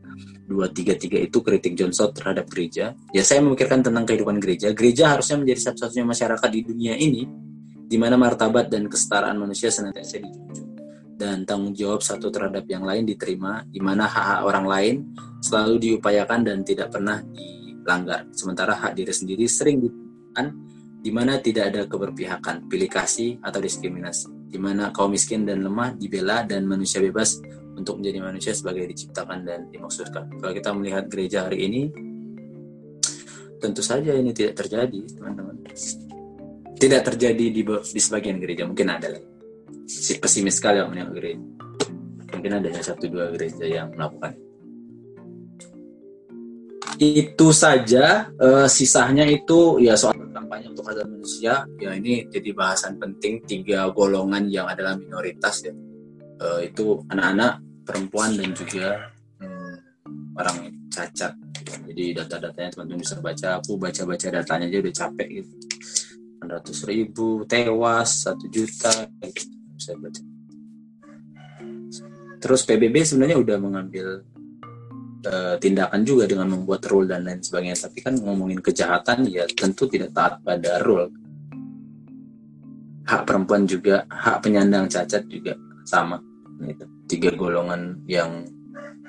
[0.49, 2.97] 233 itu kritik John Stott terhadap gereja.
[3.13, 4.73] Ya saya memikirkan tentang kehidupan gereja.
[4.73, 7.23] Gereja harusnya menjadi satu-satunya masyarakat di dunia ini
[7.91, 10.69] di mana martabat dan kesetaraan manusia senantiasa dijunjung.
[11.21, 14.95] dan tanggung jawab satu terhadap yang lain diterima, di mana hak-hak orang lain
[15.37, 18.25] selalu diupayakan dan tidak pernah dilanggar.
[18.33, 20.49] Sementara hak diri sendiri sering ditekan,
[20.97, 25.95] di mana tidak ada keberpihakan, pilih kasih atau diskriminasi, di mana kaum miskin dan lemah
[25.95, 27.39] dibela dan manusia bebas
[27.79, 30.27] untuk menjadi manusia sebagai diciptakan dan dimaksudkan.
[30.37, 31.81] Kalau kita melihat gereja hari ini,
[33.63, 35.55] tentu saja ini tidak terjadi, teman-teman.
[36.75, 39.31] Tidak terjadi di, di sebagian gereja, mungkin ada lagi
[39.91, 41.43] si pesimis sekali menengok gereja
[42.31, 44.50] mungkin adanya satu dua gereja yang melakukan itu
[47.49, 51.65] saja uh, sisanya itu ya soal kampanye untuk hak manusia.
[51.81, 55.73] Ya ini jadi bahasan penting tiga golongan yang adalah minoritas ya.
[56.41, 59.09] Uh, itu anak-anak perempuan dan juga
[59.41, 59.75] um,
[60.37, 61.33] orang cacat.
[61.89, 63.47] Jadi data-datanya teman-teman bisa baca.
[63.57, 65.53] Aku baca-baca datanya aja udah capek gitu.
[66.41, 69.57] 600 ribu tewas satu juta gitu.
[69.77, 70.21] Saya baca.
[72.41, 74.25] Terus PBB sebenarnya udah mengambil
[75.27, 77.77] uh, tindakan juga dengan membuat rule dan lain sebagainya.
[77.89, 81.09] Tapi kan ngomongin kejahatan ya tentu tidak taat pada rule.
[83.05, 86.21] Hak perempuan juga, hak penyandang cacat juga sama.
[86.61, 88.45] Itu tiga golongan yang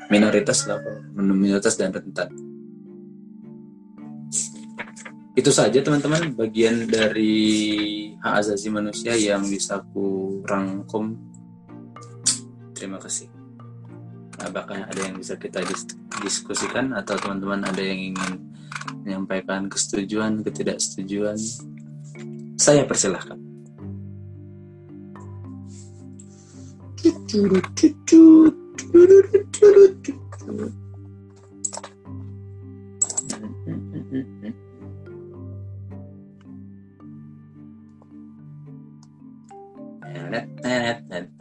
[0.09, 0.81] minoritas lah,
[1.15, 2.33] minoritas dan rentan
[5.33, 7.33] itu saja teman-teman bagian dari
[8.21, 11.17] hak asasi manusia yang bisa ku rangkum
[12.77, 13.32] terima kasih
[14.43, 15.63] apakah ada yang bisa kita
[16.23, 18.33] diskusikan atau teman-teman ada yang ingin
[19.07, 21.39] menyampaikan kesetujuan ketidaksetujuan?
[22.59, 23.39] Saya persilahkan.
[27.03, 27.59] Ini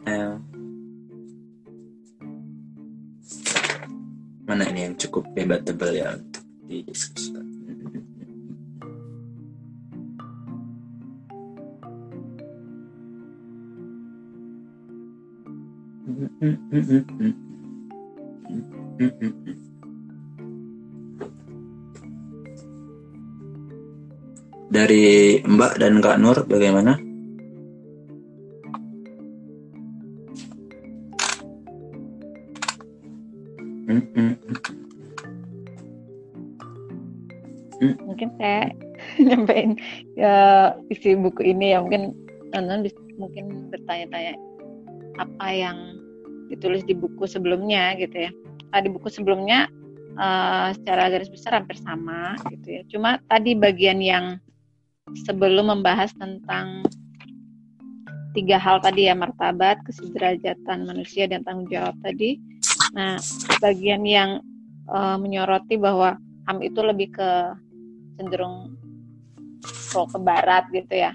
[0.06, 0.51] yang
[5.12, 7.44] cukup debatable ya untuk didiskusikan?
[24.72, 25.04] Dari
[25.44, 27.11] Mbak dan Kak Nur bagaimana?
[39.42, 39.74] Nyampein
[40.14, 42.14] ya, isi buku ini ya mungkin
[42.54, 42.86] teman
[43.18, 44.38] mungkin bertanya-tanya
[45.18, 45.98] apa yang
[46.46, 48.30] ditulis di buku sebelumnya gitu ya.
[48.70, 49.66] Nah, di buku sebelumnya
[50.16, 52.82] uh, secara garis besar hampir sama gitu ya.
[52.88, 54.38] Cuma tadi bagian yang
[55.26, 56.84] sebelum membahas tentang
[58.32, 62.40] tiga hal tadi ya martabat, kesederajatan manusia dan tanggung jawab tadi.
[62.96, 63.20] Nah,
[63.60, 64.40] bagian yang
[64.88, 66.16] uh, menyoroti bahwa
[66.48, 67.30] HAM itu lebih ke
[68.16, 68.76] cenderung
[69.62, 71.14] pro ke barat gitu ya.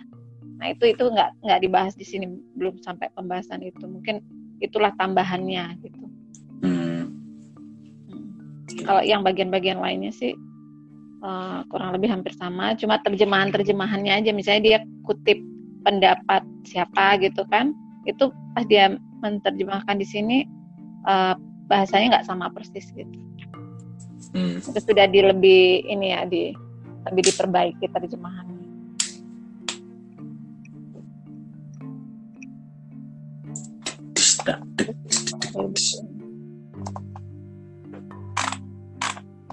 [0.57, 2.25] Nah itu itu nggak nggak dibahas di sini
[2.57, 3.83] belum sampai pembahasan itu.
[3.85, 4.23] Mungkin
[4.63, 6.01] itulah tambahannya gitu.
[6.65, 7.13] Hmm.
[8.09, 8.25] Hmm.
[8.83, 10.33] Kalau yang bagian-bagian lainnya sih
[11.21, 12.73] uh, kurang lebih hampir sama.
[12.73, 14.31] Cuma terjemahan-terjemahannya aja.
[14.33, 15.37] Misalnya dia kutip
[15.85, 17.75] pendapat siapa gitu kan.
[18.09, 20.37] Itu pas dia menerjemahkan di sini
[21.05, 21.37] uh,
[21.69, 23.17] bahasanya nggak sama persis gitu.
[24.33, 24.57] Hmm.
[24.59, 26.51] Itu sudah di lebih ini ya di
[27.11, 28.65] lebih diperbaiki terjemahannya.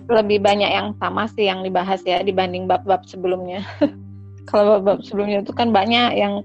[0.04, 3.64] Lebih banyak yang sama sih yang dibahas ya dibanding bab-bab sebelumnya.
[4.50, 6.44] Kalau bab-bab sebelumnya itu kan banyak yang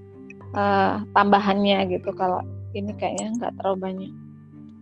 [0.55, 2.15] uh, tambahannya gitu.
[2.15, 2.39] Kalau
[2.71, 4.11] ini kayaknya nggak terlalu banyak.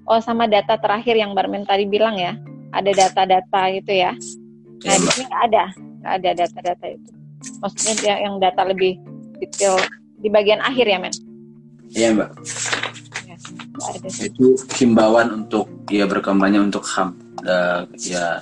[0.08, 2.40] Oh sama data terakhir yang Barmen tadi bilang ya,
[2.72, 4.16] ada data-data gitu ya.
[4.88, 5.74] Nah di sini ada,
[6.08, 7.10] ada data-data itu.
[7.60, 8.98] Maksudnya dia yang data lebih
[9.38, 9.78] detail
[10.18, 11.14] di bagian akhir ya men?
[11.94, 12.30] Iya mbak.
[13.28, 13.36] Ya,
[13.78, 14.46] ada itu
[14.82, 18.42] himbauan untuk ya berkembangnya untuk ham, da, ya,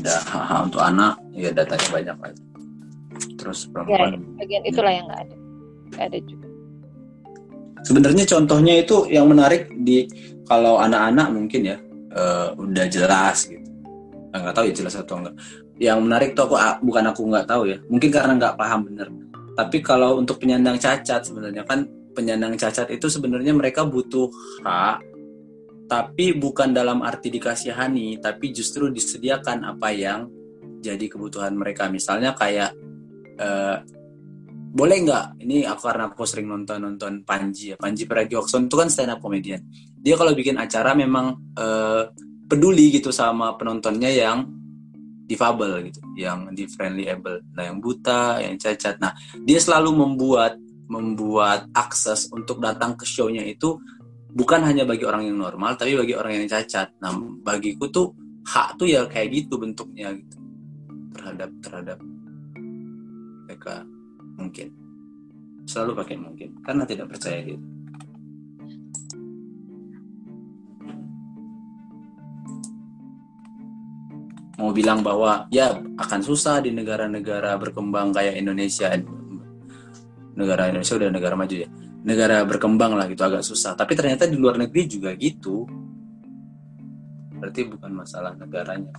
[0.00, 2.32] da, ha, untuk anak ya datanya banyak lah.
[3.34, 4.14] Terus perempuan.
[4.14, 5.36] Ya, bagian itulah yang nggak ada,
[5.92, 6.44] nggak ada juga
[7.84, 10.08] sebenarnya contohnya itu yang menarik di
[10.48, 11.76] kalau anak-anak mungkin ya
[12.16, 13.63] uh, udah jelas gitu
[14.42, 15.34] nggak tahu ya jelas atau enggak
[15.78, 17.78] yang menarik tuh aku bukan aku nggak tahu ya.
[17.90, 19.08] Mungkin karena nggak paham bener.
[19.54, 24.30] Tapi kalau untuk penyandang cacat sebenarnya kan penyandang cacat itu sebenarnya mereka butuh
[24.62, 25.02] hak
[25.84, 30.30] tapi bukan dalam arti dikasihani tapi justru disediakan apa yang
[30.78, 31.90] jadi kebutuhan mereka.
[31.90, 32.70] Misalnya kayak
[33.40, 33.78] uh,
[34.74, 35.26] boleh nggak?
[35.42, 37.76] Ini aku karena aku sering nonton nonton Panji ya.
[37.78, 39.62] Panji Pragiwaksono itu kan stand up comedian.
[39.94, 42.10] Dia kalau bikin acara memang uh,
[42.44, 44.44] peduli gitu sama penontonnya yang
[45.24, 46.68] difabel gitu yang di
[47.08, 49.00] able nah yang buta yang cacat.
[49.00, 53.80] Nah dia selalu membuat membuat akses untuk datang ke show-nya itu
[54.28, 56.92] bukan hanya bagi orang yang normal tapi bagi orang yang cacat.
[57.00, 58.12] Nah bagiku tuh
[58.44, 60.36] hak tuh ya kayak gitu bentuknya gitu
[61.16, 61.98] terhadap terhadap
[63.48, 63.80] mereka.
[64.36, 64.68] Mungkin.
[65.64, 67.64] Selalu pakai mungkin karena tidak percaya gitu
[74.58, 78.90] mau bilang bahwa ya akan susah di negara-negara berkembang kayak Indonesia
[80.34, 81.68] negara Indonesia udah negara maju ya.
[82.04, 83.72] Negara berkembang lah gitu agak susah.
[83.72, 85.64] Tapi ternyata di luar negeri juga gitu.
[87.40, 88.92] Berarti bukan masalah negaranya.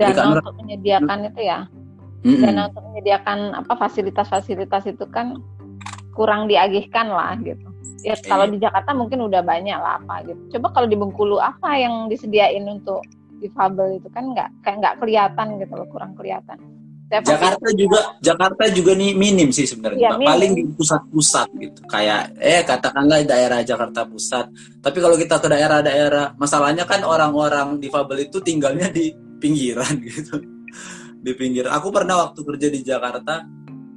[0.00, 1.68] Dana untuk menyediakan itu ya.
[2.24, 5.36] Dana untuk menyediakan apa fasilitas-fasilitas itu kan
[6.14, 7.66] kurang diagihkan lah gitu.
[8.00, 10.56] Ya kalau di Jakarta mungkin udah banyak lah apa gitu.
[10.56, 13.04] Coba kalau di Bengkulu apa yang disediain untuk
[13.40, 14.08] difabel itu?
[14.12, 16.58] Kan nggak kayak nggak kelihatan gitu loh kurang kelihatan.
[17.10, 19.98] Saya Jakarta juga Jakarta juga nih minim sih sebenarnya.
[19.98, 21.80] Ya, paling di pusat-pusat gitu.
[21.90, 24.46] Kayak eh katakanlah daerah Jakarta Pusat.
[24.78, 29.10] Tapi kalau kita ke daerah-daerah masalahnya kan orang-orang difabel itu tinggalnya di
[29.42, 30.38] pinggiran gitu.
[31.18, 31.66] Di pinggir.
[31.66, 33.42] Aku pernah waktu kerja di Jakarta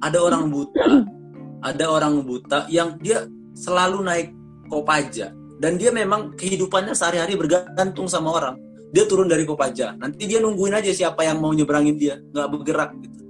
[0.02, 0.82] ada orang buta
[1.64, 3.24] ada orang buta yang dia
[3.56, 4.30] selalu naik
[4.68, 5.32] kopaja.
[5.64, 8.56] Dan dia memang kehidupannya sehari-hari bergantung sama orang.
[8.92, 9.96] Dia turun dari kopaja.
[9.96, 12.20] Nanti dia nungguin aja siapa yang mau nyebrangin dia.
[12.20, 13.22] Nggak bergerak gitu.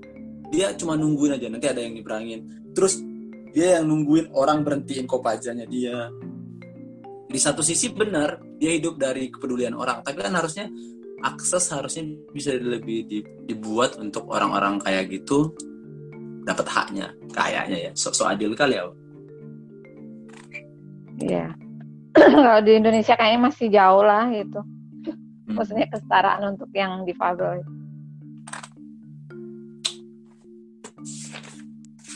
[0.50, 1.48] Dia cuma nungguin aja.
[1.48, 2.74] Nanti ada yang nyebrangin.
[2.74, 3.00] Terus
[3.54, 6.10] dia yang nungguin orang berhentiin kopajanya dia.
[7.30, 10.02] Di satu sisi benar dia hidup dari kepedulian orang.
[10.02, 10.66] Tapi kan harusnya
[11.24, 13.08] akses harusnya bisa lebih
[13.46, 15.56] dibuat untuk orang-orang kayak gitu
[16.44, 18.86] dapat haknya kayaknya ya sok so adil kali ya
[21.22, 21.46] Iya.
[22.18, 24.60] Kalau di Indonesia kayaknya masih jauh lah gitu.
[24.60, 25.56] Hmm.
[25.60, 27.62] Maksudnya kesetaraan untuk yang difabel.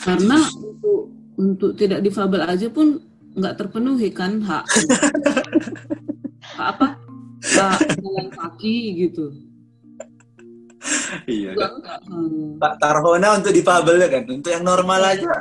[0.02, 1.00] Karena untuk
[1.38, 2.98] untuk tidak difabel aja pun
[3.38, 4.66] nggak terpenuhi kan hak.
[6.58, 6.88] hak apa?
[7.98, 9.36] jalan kaki gitu.
[11.28, 11.52] Iya.
[11.56, 11.72] Kan?
[12.60, 15.28] Pak Tarhona untuk difabel ya kan, untuk yang normal aja.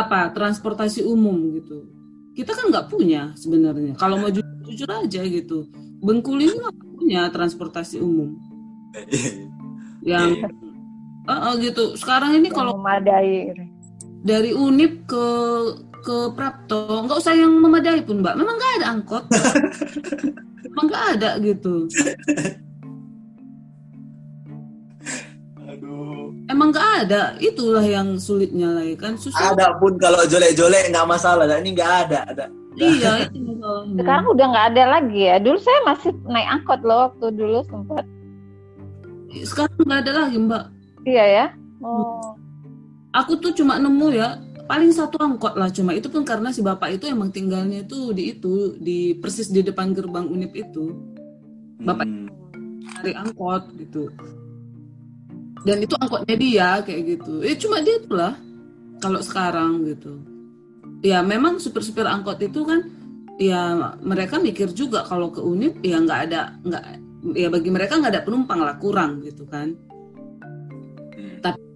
[0.00, 1.88] apa transportasi umum gitu.
[2.36, 3.98] Kita kan nggak punya sebenarnya.
[3.98, 5.66] Kalau mau jujur, jujur aja gitu.
[5.98, 8.38] Bengkulu ini nggak punya transportasi umum.
[10.06, 10.38] yang
[11.26, 11.98] uh, uh, gitu.
[11.98, 13.52] Sekarang ini kalau memadai
[14.22, 15.26] dari Unip ke
[16.02, 19.24] ke Prapto nggak usah yang memadai pun mbak memang nggak ada angkot
[20.70, 21.84] memang nggak ada gitu
[26.58, 29.54] Emang nggak ada, itulah yang sulitnya lagi kan susah.
[29.54, 32.44] Ada pun kalau jolek-jolek nggak masalah, nah, ini nggak ada, ada.
[32.74, 33.54] Iya, itu
[33.94, 35.38] Sekarang udah nggak ada lagi ya.
[35.38, 38.02] Dulu saya masih naik angkot loh waktu dulu sempat.
[39.46, 40.64] Sekarang nggak ada lagi mbak.
[41.06, 41.46] Iya ya.
[41.78, 42.34] Oh.
[43.14, 47.00] Aku tuh cuma nemu ya paling satu angkot lah cuma itu pun karena si bapak
[47.00, 50.92] itu emang tinggalnya itu di itu di persis di depan gerbang unip itu
[51.80, 52.28] bapak hmm.
[53.00, 54.12] cari angkot gitu
[55.66, 58.34] dan itu angkotnya dia kayak gitu ya cuma dia itulah
[58.98, 60.18] kalau sekarang gitu
[61.02, 62.86] ya memang supir-supir angkot itu kan
[63.38, 66.84] ya mereka mikir juga kalau ke unip ya nggak ada nggak
[67.38, 69.78] ya bagi mereka nggak ada penumpang lah kurang gitu kan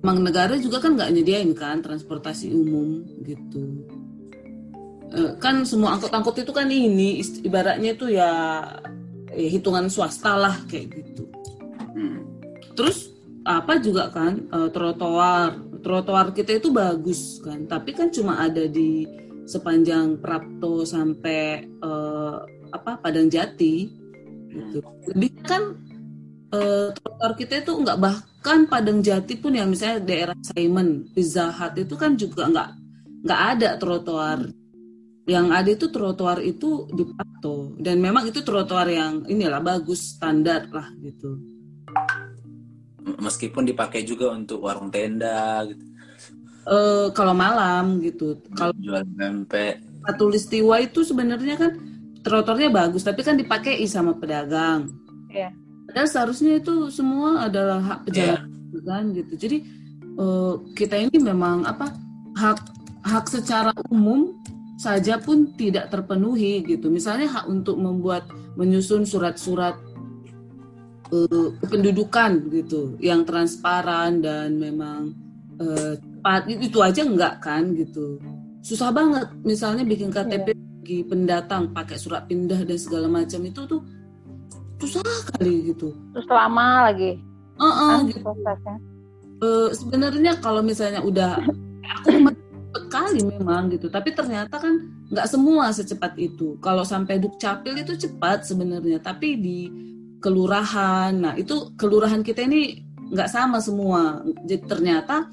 [0.02, 3.86] Emang negara juga kan nggak nyediain kan transportasi umum gitu.
[5.14, 8.30] E, kan semua angkot-angkot itu kan ini ibaratnya itu ya,
[9.30, 11.22] ya hitungan swasta lah kayak gitu.
[11.94, 12.18] Hmm.
[12.74, 13.11] Terus
[13.42, 19.06] apa juga kan e, trotoar trotoar kita itu bagus kan, tapi kan cuma ada di
[19.46, 21.90] sepanjang Prapto sampai e,
[22.72, 24.02] apa Padang Jati
[24.52, 24.78] gitu.
[25.12, 25.62] Lebih kan
[26.52, 31.74] uh, trotoar kita itu nggak bahkan Padang Jati pun yang misalnya daerah Simon, Pizza Hut
[31.80, 32.70] itu kan juga nggak
[33.26, 34.40] nggak ada trotoar.
[35.22, 40.66] Yang ada itu trotoar itu di Pato dan memang itu trotoar yang inilah bagus standar
[40.74, 41.38] lah gitu.
[43.02, 45.84] Meskipun dipakai juga untuk warung tenda gitu.
[46.62, 48.38] Uh, kalau malam gitu.
[48.54, 49.82] Kalau jual pempek.
[50.06, 51.72] Katulistiwa itu sebenarnya kan
[52.22, 54.90] trotoarnya bagus tapi kan dipakai sama pedagang.
[55.30, 55.50] Iya.
[55.90, 58.82] Padahal seharusnya itu semua adalah hak pejalan yeah.
[58.86, 59.32] kan gitu.
[59.34, 59.58] Jadi
[60.16, 61.90] uh, kita ini memang apa
[62.38, 62.58] hak
[63.02, 64.38] hak secara umum
[64.78, 66.90] saja pun tidak terpenuhi gitu.
[66.90, 69.74] Misalnya hak untuk membuat menyusun surat-surat
[71.12, 75.12] uh, kependudukan gitu yang transparan dan memang
[75.60, 75.94] uh,
[76.48, 78.18] itu aja enggak kan gitu.
[78.64, 80.58] Susah banget misalnya bikin KTP yeah.
[80.80, 83.82] bagi pendatang pakai surat pindah dan segala macam itu tuh
[84.80, 85.04] susah
[85.36, 85.92] kali gitu.
[86.16, 87.20] Terus lama lagi.
[87.60, 88.24] Uh -uh, gitu.
[89.44, 91.38] uh, sebenarnya kalau misalnya udah
[92.00, 92.32] aku
[92.72, 94.80] sekali memang gitu tapi ternyata kan
[95.12, 96.56] nggak semua secepat itu.
[96.64, 99.58] Kalau sampai dukcapil itu cepat sebenarnya tapi di
[100.22, 101.10] kelurahan.
[101.12, 104.22] Nah itu kelurahan kita ini nggak sama semua.
[104.46, 105.26] Jadi ternyata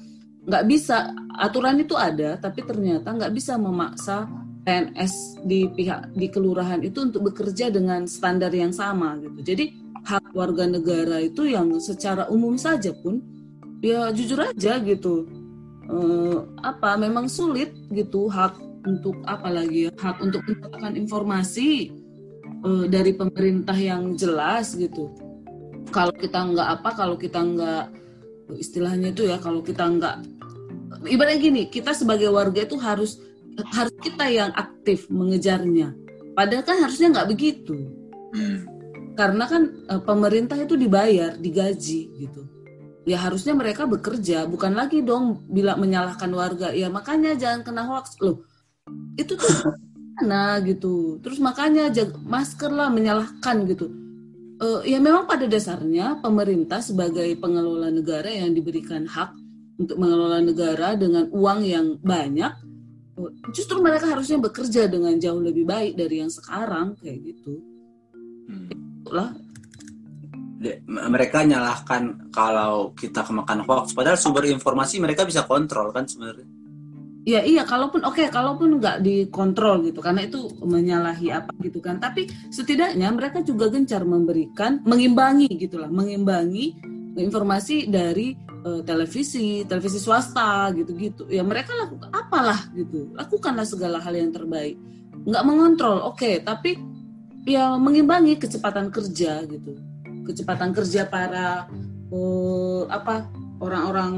[0.44, 4.26] nggak bisa aturan itu ada tapi ternyata nggak bisa memaksa
[4.66, 9.54] PNS di pihak di kelurahan itu untuk bekerja dengan standar yang sama gitu.
[9.54, 9.64] Jadi
[10.04, 13.22] hak warga negara itu yang secara umum saja pun
[13.80, 15.24] ya jujur aja gitu.
[15.90, 18.54] Uh, apa memang sulit gitu hak
[18.86, 21.90] untuk apa lagi ya hak untuk mendapatkan informasi
[22.64, 25.12] uh, dari pemerintah yang jelas gitu.
[25.90, 27.84] Kalau kita nggak apa kalau kita nggak
[28.58, 30.16] istilahnya itu ya kalau kita nggak
[31.06, 33.22] ibaratnya gini kita sebagai warga itu harus
[33.74, 35.94] harus kita yang aktif mengejarnya.
[36.34, 37.76] Padahal kan harusnya nggak begitu.
[39.18, 42.42] Karena kan uh, pemerintah itu dibayar digaji gitu.
[43.08, 46.70] Ya harusnya mereka bekerja bukan lagi dong bila menyalahkan warga.
[46.70, 48.46] Ya makanya jangan kena hoax loh
[49.18, 49.50] itu tuh
[50.20, 51.16] mana gitu.
[51.24, 53.88] Terus makanya jaga, masker lah menyalahkan gitu.
[54.60, 59.32] Uh, ya memang pada dasarnya pemerintah sebagai pengelola negara yang diberikan hak
[59.80, 62.52] untuk mengelola negara dengan uang yang banyak
[63.16, 67.56] uh, justru mereka harusnya bekerja dengan jauh lebih baik dari yang sekarang kayak gitu.
[68.50, 68.68] Hmm.
[69.00, 69.32] itulah
[71.08, 73.96] mereka nyalahkan kalau kita kemakan hoax.
[73.96, 76.59] Padahal sumber informasi mereka bisa kontrol kan sebenarnya
[77.20, 82.00] Iya iya kalaupun oke okay, kalaupun nggak dikontrol gitu karena itu menyalahi apa gitu kan.
[82.00, 86.80] Tapi setidaknya mereka juga gencar memberikan mengimbangi gitulah mengimbangi
[87.20, 88.32] informasi dari
[88.64, 91.28] uh, televisi televisi swasta gitu-gitu.
[91.28, 94.80] Ya mereka lakukan apalah gitu lakukanlah segala hal yang terbaik.
[95.28, 96.80] Nggak mengontrol oke okay, tapi
[97.44, 99.76] ya mengimbangi kecepatan kerja gitu.
[100.24, 101.68] Kecepatan kerja para
[102.08, 103.28] uh, apa
[103.60, 104.14] orang-orang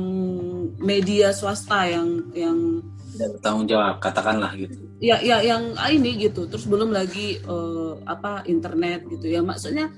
[0.78, 2.59] media swasta yang yang
[3.18, 4.78] bertanggung jawab katakanlah gitu.
[5.03, 6.47] Ya ya yang ini gitu.
[6.49, 9.28] Terus belum lagi uh, apa internet gitu.
[9.28, 9.90] Ya maksudnya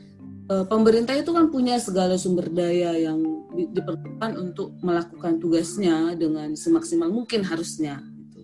[0.50, 3.20] uh, pemerintah itu kan punya segala sumber daya yang
[3.54, 8.02] di, diperlukan untuk melakukan tugasnya dengan semaksimal mungkin harusnya
[8.34, 8.42] gitu.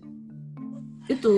[1.11, 1.33] itu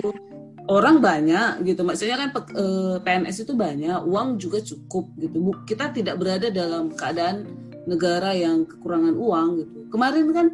[0.67, 1.81] orang banyak gitu.
[1.83, 5.51] Maksudnya kan eh, PNS itu banyak uang juga cukup gitu.
[5.67, 9.77] Kita tidak berada dalam keadaan negara yang kekurangan uang gitu.
[9.91, 10.47] Kemarin kan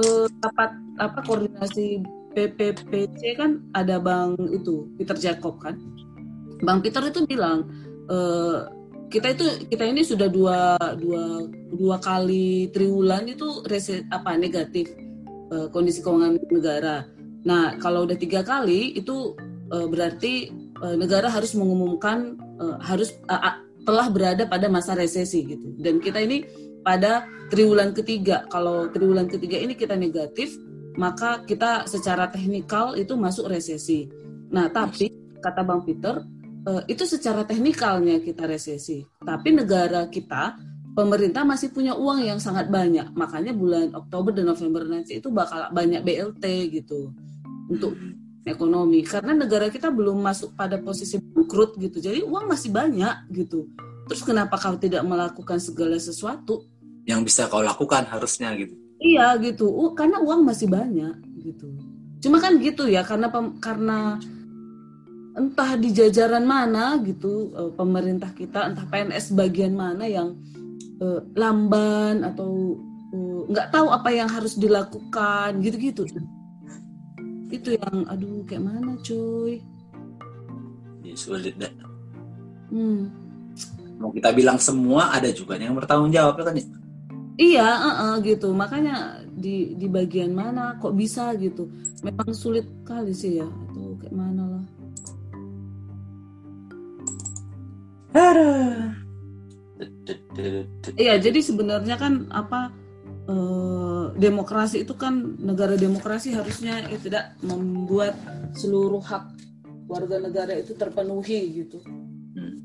[0.00, 2.02] eh, rapat apa koordinasi
[2.34, 5.78] PPPC kan ada bang itu Peter Jacob kan.
[6.62, 7.68] Bang Peter itu bilang
[8.08, 8.58] eh,
[9.12, 11.46] kita itu kita ini sudah dua dua
[11.76, 14.90] dua kali triwulan itu reset apa negatif
[15.70, 17.06] kondisi keuangan negara.
[17.46, 19.38] Nah, kalau udah tiga kali itu
[19.70, 20.50] uh, berarti
[20.80, 25.76] uh, negara harus mengumumkan uh, harus uh, telah berada pada masa resesi gitu.
[25.76, 26.44] Dan kita ini
[26.84, 28.48] pada triwulan ketiga.
[28.48, 30.56] Kalau triwulan ketiga ini kita negatif,
[30.96, 34.08] maka kita secara teknikal itu masuk resesi.
[34.52, 35.08] Nah, tapi
[35.40, 36.24] kata Bang Peter,
[36.68, 39.04] uh, itu secara teknikalnya kita resesi.
[39.20, 40.56] Tapi negara kita
[40.94, 43.12] pemerintah masih punya uang yang sangat banyak.
[43.12, 47.10] Makanya bulan Oktober dan November nanti itu bakal banyak BLT gitu
[47.68, 47.98] untuk
[48.44, 49.00] ekonomi.
[49.02, 51.98] Karena negara kita belum masuk pada posisi bangkrut gitu.
[51.98, 53.66] Jadi uang masih banyak gitu.
[54.04, 56.68] Terus kenapa kau tidak melakukan segala sesuatu?
[57.08, 58.76] Yang bisa kau lakukan harusnya gitu.
[59.00, 59.68] Iya gitu.
[59.68, 61.68] Uh, karena uang masih banyak gitu.
[62.20, 64.16] Cuma kan gitu ya karena pem, karena
[65.34, 70.38] entah di jajaran mana gitu uh, pemerintah kita entah PNS bagian mana yang
[71.02, 72.78] uh, lamban atau
[73.50, 76.06] nggak uh, tahu apa yang harus dilakukan gitu-gitu
[77.54, 79.62] itu yang aduh kayak mana cuy?
[81.04, 81.72] Ya, sulit deh.
[82.74, 83.06] Hmm.
[83.94, 86.66] mau kita bilang semua ada juga yang bertanggung jawab kan ya?
[87.38, 88.50] Iya uh -uh, gitu.
[88.50, 91.70] Makanya di di bagian mana kok bisa gitu.
[92.02, 93.46] Memang sulit kali sih ya.
[93.46, 94.64] Atau kayak mana lah.
[100.94, 102.70] Iya, jadi sebenarnya kan apa
[103.24, 108.12] Eh, demokrasi itu kan negara demokrasi harusnya ya tidak membuat
[108.52, 109.32] seluruh hak
[109.88, 111.80] warga negara itu terpenuhi gitu
[112.36, 112.60] hmm.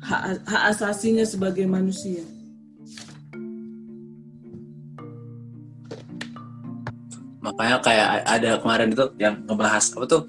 [0.00, 2.24] hak, hak asasinya sebagai manusia
[7.44, 10.22] makanya kayak ada kemarin itu yang ngebahas apa tuh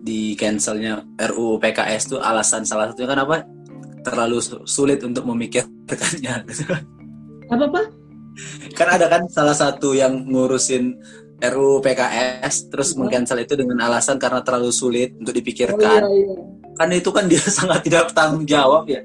[0.00, 3.44] di cancelnya RUU PKS tuh alasan salah satunya kan apa
[4.00, 6.46] terlalu sulit untuk memikirkannya.
[7.50, 8.05] Apa apa?
[8.76, 11.00] Kan ada kan salah satu yang ngurusin
[11.40, 13.04] RUU PKS terus hmm.
[13.04, 16.00] mengcancel itu dengan alasan karena terlalu sulit untuk dipikirkan.
[16.04, 16.36] Oh, iya, iya.
[16.76, 19.04] Kan itu kan dia sangat tidak bertanggung jawab ya.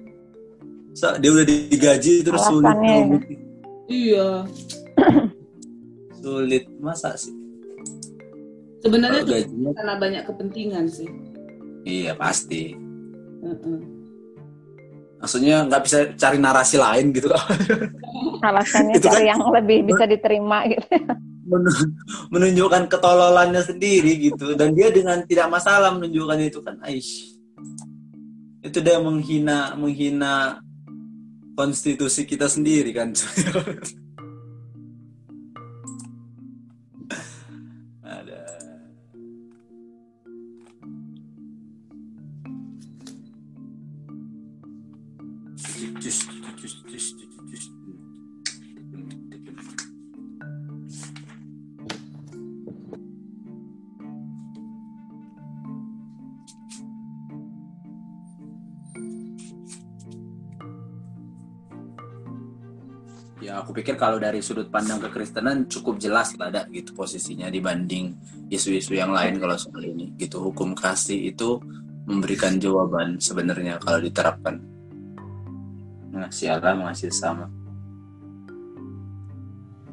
[0.91, 2.95] So, dia udah digaji terus Alasannya.
[2.99, 3.23] sulit.
[3.87, 4.29] Iya.
[6.23, 7.35] sulit masa sih?
[8.81, 9.71] Sebenarnya gajinya...
[9.77, 11.09] karena banyak kepentingan sih.
[11.85, 12.73] Iya pasti.
[13.41, 14.00] Uh -uh.
[15.21, 17.29] Maksudnya nggak bisa cari narasi lain gitu.
[18.47, 20.85] Alasannya itu cari kan, yang lebih bisa diterima gitu.
[22.33, 24.57] menunjukkan ketololannya sendiri gitu.
[24.57, 27.37] Dan dia dengan tidak masalah menunjukkan itu kan Aish.
[28.65, 30.57] Itu dia menghina menghina
[31.53, 33.13] konstitusi kita sendiri kan
[63.81, 68.13] pikir kalau dari sudut pandang kekristenan cukup jelas lah ada gitu posisinya dibanding
[68.53, 70.37] isu-isu yang lain kalau soal ini gitu.
[70.37, 71.57] Hukum kasih itu
[72.05, 74.61] memberikan jawaban sebenarnya kalau diterapkan.
[76.13, 77.49] Ngasih Allah mengasih sama?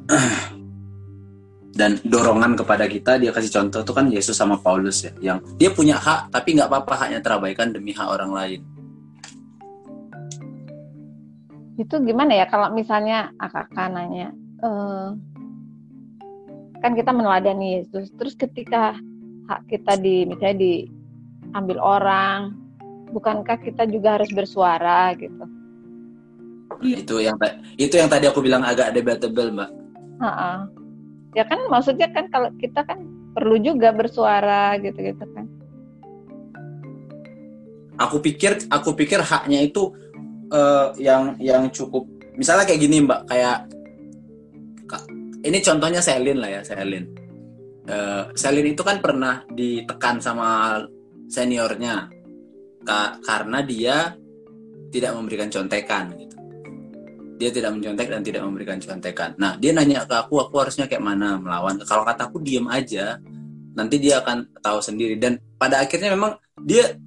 [1.79, 5.73] Dan dorongan kepada kita dia kasih contoh tuh kan Yesus sama Paulus ya yang dia
[5.73, 8.59] punya hak tapi nggak apa-apa haknya terabaikan demi hak orang lain
[11.79, 15.15] itu gimana ya kalau misalnya akak nanya uh,
[16.79, 18.11] kan kita meneladani Yesus.
[18.15, 18.95] Terus ketika
[19.51, 22.39] hak kita di misalnya diambil orang
[23.11, 25.45] bukankah kita juga harus bersuara gitu?
[26.79, 27.35] Itu yang
[27.75, 29.69] itu yang tadi aku bilang agak debatable mbak.
[30.19, 30.57] Uh -uh.
[31.31, 32.99] ya kan maksudnya kan kalau kita kan
[33.31, 35.45] perlu juga bersuara gitu gitu kan.
[37.99, 39.91] Aku pikir aku pikir haknya itu
[40.51, 42.05] uh, yang yang cukup
[42.37, 43.69] misalnya kayak gini mbak kayak
[45.39, 47.05] ini contohnya Selin lah ya Selin.
[47.89, 50.81] Uh, Selin itu kan pernah ditekan sama
[51.31, 52.11] seniornya
[52.83, 53.97] ka karena dia
[54.91, 56.35] tidak memberikan contekan gitu.
[57.39, 59.31] Dia tidak mencontek dan tidak memberikan contekan.
[59.39, 61.79] Nah dia nanya ke aku aku harusnya kayak mana melawan?
[61.87, 63.15] Kalau kataku diem aja
[63.79, 65.15] nanti dia akan tahu sendiri.
[65.15, 66.99] Dan pada akhirnya memang dia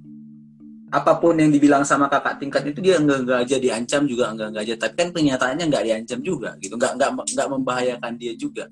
[0.93, 4.47] apa pun yang dibilang sama kakak tingkat itu dia enggak enggak aja diancam juga enggak
[4.53, 4.75] enggak aja.
[4.85, 6.77] Tapi kan kenyataannya enggak diancam juga gitu.
[6.77, 8.69] Enggak enggak enggak membahayakan dia juga.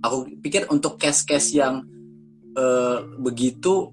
[0.00, 1.84] Aku pikir untuk case-case yang
[2.56, 3.92] uh, begitu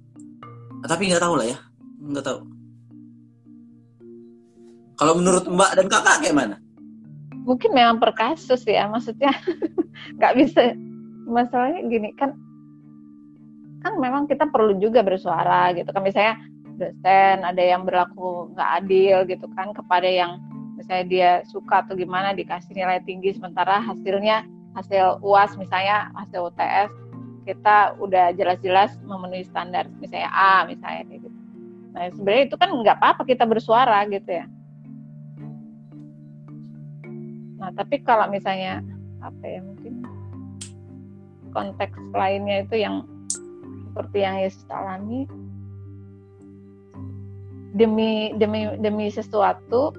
[0.88, 1.58] tapi nggak tahu lah ya.
[2.00, 2.40] Nggak tahu.
[4.98, 6.58] Kalau menurut mbak dan kakak kayak mana
[7.48, 9.32] mungkin memang per kasus ya maksudnya.
[10.20, 10.76] Nggak bisa.
[11.24, 12.36] Masalahnya gini kan
[13.80, 15.88] kan memang kita perlu juga bersuara gitu.
[15.96, 16.36] Kan misalnya
[17.44, 20.38] ada yang berlaku nggak adil gitu kan kepada yang
[20.78, 24.46] misalnya dia suka atau gimana dikasih nilai tinggi sementara hasilnya
[24.78, 26.94] hasil uas misalnya hasil UTS
[27.50, 31.30] kita udah jelas-jelas memenuhi standar misalnya A misalnya gitu.
[31.96, 34.46] Nah sebenarnya itu kan nggak apa-apa kita bersuara gitu ya.
[37.58, 38.86] Nah tapi kalau misalnya
[39.24, 40.06] apa ya mungkin
[41.56, 43.02] konteks lainnya itu yang
[43.90, 45.26] seperti yang Yesus alami
[47.78, 49.94] demi demi demi sesuatu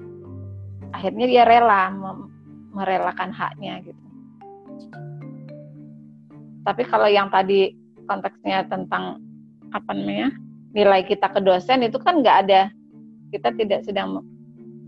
[0.91, 1.89] akhirnya dia rela
[2.75, 4.03] merelakan haknya gitu.
[6.67, 7.73] Tapi kalau yang tadi
[8.05, 9.23] konteksnya tentang
[9.71, 10.33] apa namanya
[10.75, 12.61] nilai kita ke dosen itu kan nggak ada.
[13.29, 14.21] Kita tidak sedang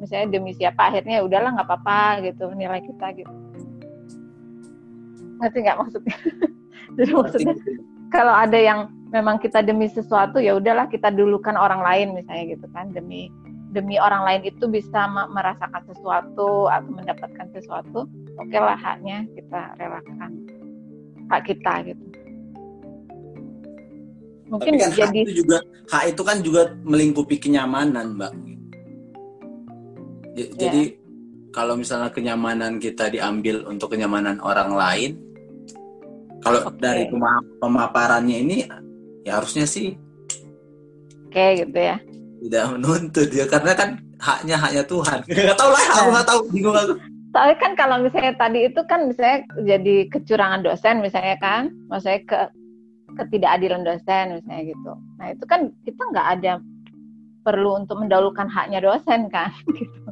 [0.02, 3.34] misalnya demi siapa akhirnya ya udahlah nggak apa-apa gitu nilai kita gitu.
[5.42, 6.18] Ngerti nggak maksudnya?
[6.98, 7.56] Jadi maksudnya
[8.12, 12.66] kalau ada yang memang kita demi sesuatu ya udahlah kita dulukan orang lain misalnya gitu
[12.72, 13.28] kan demi
[13.72, 18.08] demi orang lain itu bisa merasakan sesuatu atau mendapatkan sesuatu
[18.40, 20.32] oke okay lah haknya kita relakan
[21.28, 22.06] hak kita gitu
[24.52, 25.58] mungkin Tapi kan jadi hak itu juga
[25.92, 28.34] hak itu kan juga melingkupi kenyamanan mbak
[30.36, 31.52] jadi yeah.
[31.52, 35.12] kalau misalnya kenyamanan kita diambil untuk kenyamanan orang lain
[36.44, 36.80] kalau okay.
[36.80, 37.04] dari
[37.60, 38.58] pemaparannya ini
[39.26, 39.98] ya harusnya sih
[41.30, 41.98] kayak gitu ya
[42.42, 46.78] tidak menuntut ya karena kan haknya haknya Tuhan nggak tahu lah aku nggak tahu bingung
[46.78, 46.94] aku
[47.32, 52.38] tapi kan kalau misalnya tadi itu kan misalnya jadi kecurangan dosen misalnya kan maksudnya ke
[53.16, 56.54] ketidakadilan dosen misalnya gitu nah itu kan kita nggak ada
[57.42, 60.12] perlu untuk mendahulukan haknya dosen kan gitu.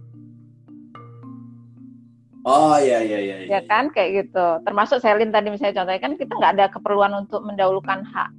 [2.48, 3.36] Oh iya iya iya.
[3.46, 4.48] Ya kan kayak gitu.
[4.64, 8.32] Termasuk Selin tadi misalnya contohnya kan kita nggak ada keperluan untuk mendahulukan hak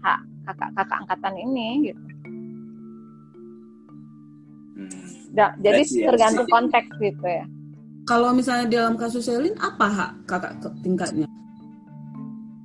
[0.00, 2.04] hak kakak-kakak angkatan ini gitu.
[4.80, 5.02] Hmm.
[5.60, 7.44] Jadi tergantung konteks gitu ya.
[8.08, 11.28] Kalau misalnya dalam kasus Selin apa hak kakak tingkatnya?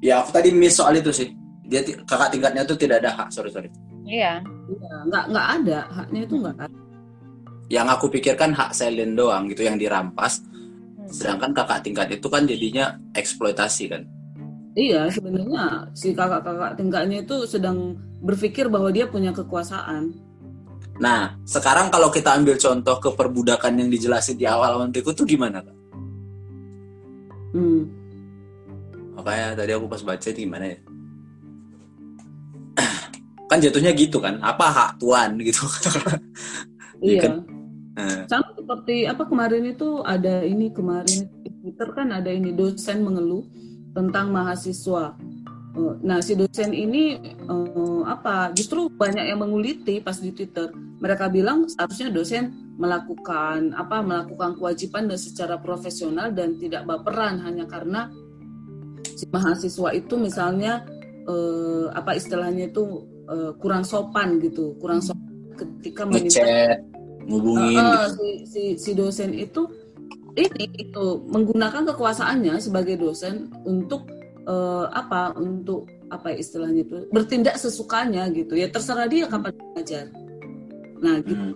[0.02, 1.30] Ya aku tadi miss soal itu sih.
[1.66, 3.30] Dia kakak tingkatnya tuh tidak ada hak.
[3.30, 3.70] Sorry sorry.
[4.06, 4.42] Iya.
[4.66, 6.78] Iya, nggak nggak ada haknya itu nggak ada.
[7.70, 10.42] Yang aku pikirkan hak Selin doang gitu yang dirampas.
[10.42, 11.10] Hmm.
[11.12, 14.10] Sedangkan kakak tingkat itu kan jadinya eksploitasi kan.
[14.76, 20.12] Iya, sebenarnya si kakak-kakak tingkatnya itu sedang berpikir bahwa dia punya kekuasaan.
[21.00, 25.78] Nah, sekarang kalau kita ambil contoh keperbudakan yang dijelasin di awal mantiku tuh gimana kak?
[27.56, 27.88] Hmm.
[29.16, 30.78] Makanya tadi aku pas baca itu gimana ya?
[33.50, 34.44] kan jatuhnya gitu kan?
[34.44, 35.64] Apa hak tuan gitu?
[37.00, 37.24] iya.
[37.24, 37.48] Kan?
[37.96, 38.28] Nah.
[38.28, 41.32] Sama seperti apa kemarin itu ada ini kemarin
[41.64, 43.48] Twitter kan ada ini dosen mengeluh
[43.96, 45.16] tentang mahasiswa.
[45.76, 47.16] Eh, nah, si dosen ini
[47.48, 48.52] uh, apa?
[48.52, 50.70] Justru banyak yang menguliti pas di Twitter.
[51.00, 54.04] Mereka bilang seharusnya dosen melakukan apa?
[54.04, 58.12] Melakukan kewajiban dan secara profesional dan tidak baperan hanya karena
[59.16, 60.84] si mahasiswa itu misalnya
[61.28, 65.24] uh, apa istilahnya itu uh, kurang sopan gitu, kurang sopan
[65.56, 66.44] ketika meminta
[67.26, 69.66] ngubungin uh, si, si si dosen itu
[70.36, 74.12] ini itu menggunakan kekuasaannya sebagai dosen untuk
[74.46, 78.54] uh, apa untuk apa istilahnya itu bertindak sesukanya gitu.
[78.60, 80.12] Ya terserah dia kapan belajar.
[81.02, 81.56] Nah gitu.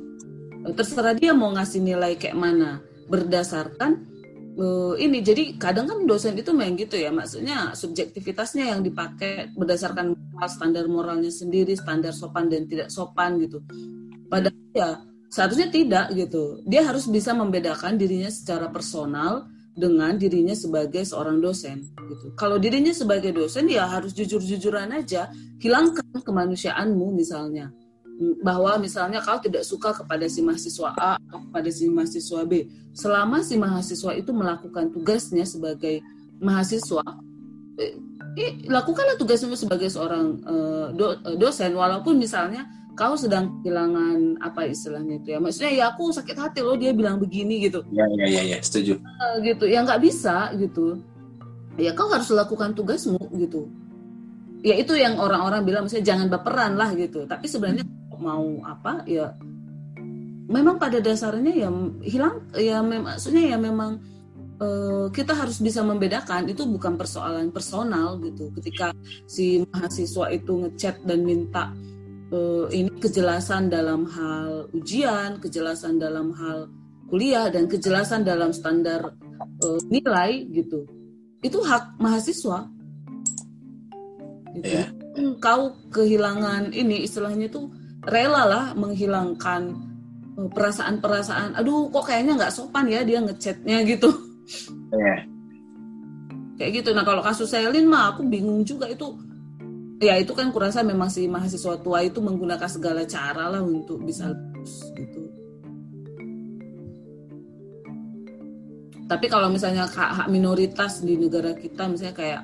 [0.59, 0.75] Hmm.
[0.75, 2.83] terserah dia mau ngasih nilai kayak mana.
[3.09, 4.05] Berdasarkan
[4.59, 7.11] uh, ini jadi kadang kan dosen itu main gitu ya.
[7.11, 10.15] Maksudnya subjektivitasnya yang dipakai berdasarkan
[10.47, 13.59] standar moralnya sendiri standar sopan dan tidak sopan gitu.
[14.29, 16.65] Padahal ya Seharusnya tidak gitu.
[16.65, 19.45] Dia harus bisa membedakan dirinya secara personal
[19.77, 22.33] dengan dirinya sebagai seorang dosen gitu.
[22.35, 25.29] Kalau dirinya sebagai dosen ya harus jujur-jujuran aja,
[25.61, 27.71] hilangkan kemanusiaanmu misalnya.
[28.43, 32.67] Bahwa misalnya kau tidak suka kepada si mahasiswa A atau kepada si mahasiswa B.
[32.91, 36.03] Selama si mahasiswa itu melakukan tugasnya sebagai
[36.43, 37.05] mahasiswa,
[37.79, 37.95] eh,
[38.35, 42.67] eh, lakukanlah tugasmu sebagai seorang eh, do, eh, dosen walaupun misalnya
[42.99, 45.39] kau sedang kehilangan apa istilahnya itu ya?
[45.39, 47.79] Maksudnya ya aku sakit hati loh dia bilang begini gitu.
[47.95, 48.99] Ya ya ya, ya setuju.
[48.99, 49.71] Uh, gitu.
[49.71, 50.99] Ya nggak bisa gitu.
[51.79, 53.71] Ya kau harus lakukan tugasmu gitu.
[54.59, 57.23] Ya itu yang orang-orang bilang misalnya jangan baperan lah gitu.
[57.23, 57.87] Tapi sebenarnya
[58.19, 59.31] mau apa ya
[60.51, 61.71] memang pada dasarnya ya
[62.03, 64.03] hilang ya maksudnya ya memang
[64.59, 66.51] uh, kita harus bisa membedakan.
[66.51, 68.51] Itu bukan persoalan personal gitu.
[68.59, 68.91] Ketika
[69.23, 71.71] si mahasiswa itu ngechat dan minta
[72.33, 76.69] uh, ini kejelasan dalam hal ujian, kejelasan dalam hal
[77.09, 79.13] kuliah dan kejelasan dalam standar
[79.65, 80.85] uh, nilai gitu.
[81.41, 82.69] Itu hak mahasiswa.
[84.53, 84.65] Gitu.
[84.65, 84.89] Yeah.
[85.41, 87.69] Kau kehilangan ini istilahnya itu
[88.05, 89.61] rela lah menghilangkan
[90.39, 91.59] eh, perasaan-perasaan.
[91.59, 94.09] Aduh, kok kayaknya nggak sopan ya dia ngechatnya gitu.
[94.95, 95.27] Yeah.
[96.59, 96.89] Kayak gitu.
[96.91, 99.15] Nah kalau kasus Selin mah aku bingung juga itu
[99.99, 104.31] ya itu kan kurasa memang si mahasiswa tua itu menggunakan segala cara lah untuk bisa
[104.31, 105.27] lulus gitu.
[109.09, 112.41] Tapi kalau misalnya hak, minoritas di negara kita misalnya kayak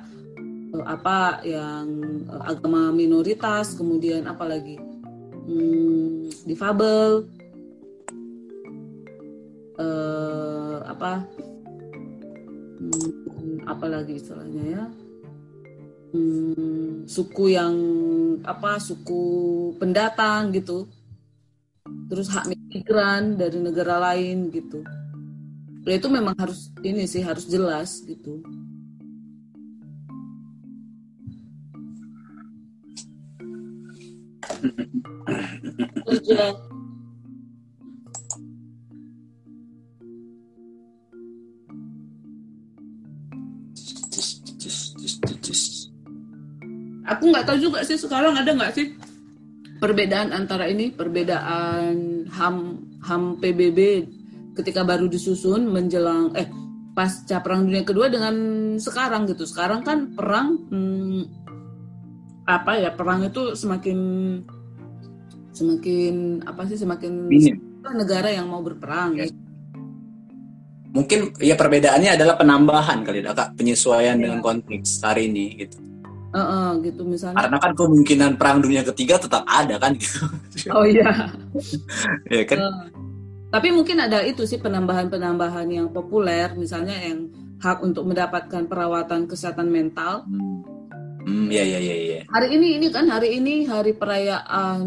[0.74, 1.86] uh, apa yang
[2.28, 4.74] uh, agama minoritas, kemudian apa lagi?
[5.46, 7.30] Hmm, difabel,
[9.78, 11.22] uh, apa?
[12.82, 14.84] Hmm, apa lagi istilahnya ya
[16.12, 17.74] hmm, suku yang
[18.44, 19.24] apa suku
[19.80, 20.86] pendatang gitu.
[22.10, 24.82] Terus hak migran dari negara lain gitu.
[25.86, 28.42] Ya itu memang harus ini sih harus jelas gitu
[47.16, 48.92] aku nggak tahu juga sih sekarang ada nggak sih
[49.80, 54.08] perbedaan antara ini perbedaan ham ham PBB
[54.56, 56.48] ketika baru disusun menjelang eh
[56.96, 58.34] pasca perang dunia kedua dengan
[58.80, 61.22] sekarang gitu sekarang kan perang hmm,
[62.48, 63.98] apa ya perang itu semakin
[65.52, 67.60] semakin apa sih semakin Minim.
[67.92, 69.28] negara yang mau berperang ya.
[70.96, 74.22] mungkin ya perbedaannya adalah penambahan kali ya kak penyesuaian ya.
[74.32, 75.76] dengan konteks hari ini gitu
[76.36, 80.28] uh, uh, gitu misalnya karena kan kemungkinan perang dunia ketiga tetap ada kan gitu
[80.76, 81.32] oh iya
[82.36, 82.84] ya kan uh,
[83.48, 89.72] tapi mungkin ada itu sih penambahan-penambahan yang populer misalnya yang hak untuk mendapatkan perawatan kesehatan
[89.72, 90.76] mental hmm.
[91.26, 92.20] Hmm, ya ya ya ya.
[92.30, 94.86] Hari ini ini kan hari ini hari perayaan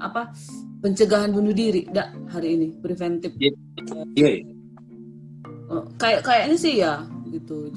[0.00, 0.32] apa
[0.80, 3.36] pencegahan bunuh diri, dak hari ini preventif.
[3.36, 3.52] Iya.
[4.16, 4.40] Yeah.
[4.40, 5.84] Yeah.
[6.00, 7.68] kayak kayaknya sih ya gitu.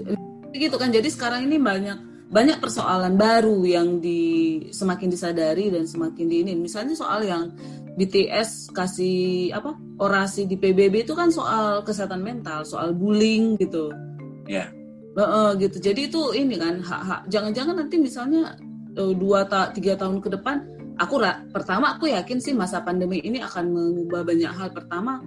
[0.55, 0.95] Gitu kan.
[0.95, 6.57] Jadi sekarang ini banyak banyak persoalan baru yang di semakin disadari dan semakin di ini.
[6.57, 7.53] Misalnya soal yang
[7.93, 13.93] BTS kasih apa orasi di PBB itu kan soal kesehatan mental, soal bullying gitu.
[14.49, 14.65] Ya.
[14.65, 15.77] Yeah Uh, gitu.
[15.77, 17.29] Jadi itu ini kan hak-hak.
[17.29, 18.57] Jangan-jangan nanti misalnya
[18.97, 20.57] uh, dua ta tiga tahun ke depan,
[20.97, 21.21] aku
[21.53, 24.73] pertama aku yakin sih masa pandemi ini akan mengubah banyak hal.
[24.73, 25.21] Pertama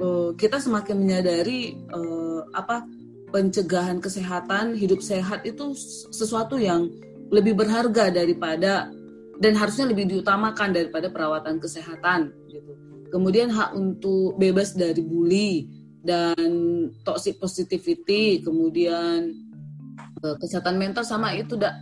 [0.00, 2.88] uh, kita semakin menyadari uh, apa
[3.36, 5.76] pencegahan kesehatan hidup sehat itu
[6.08, 6.88] sesuatu yang
[7.28, 8.88] lebih berharga daripada
[9.36, 12.72] dan harusnya lebih diutamakan daripada perawatan kesehatan gitu.
[13.12, 15.68] Kemudian hak untuk bebas dari bully
[16.00, 16.48] dan
[17.04, 19.36] toxic positivity, kemudian
[20.24, 21.76] uh, kesehatan mental sama itu udah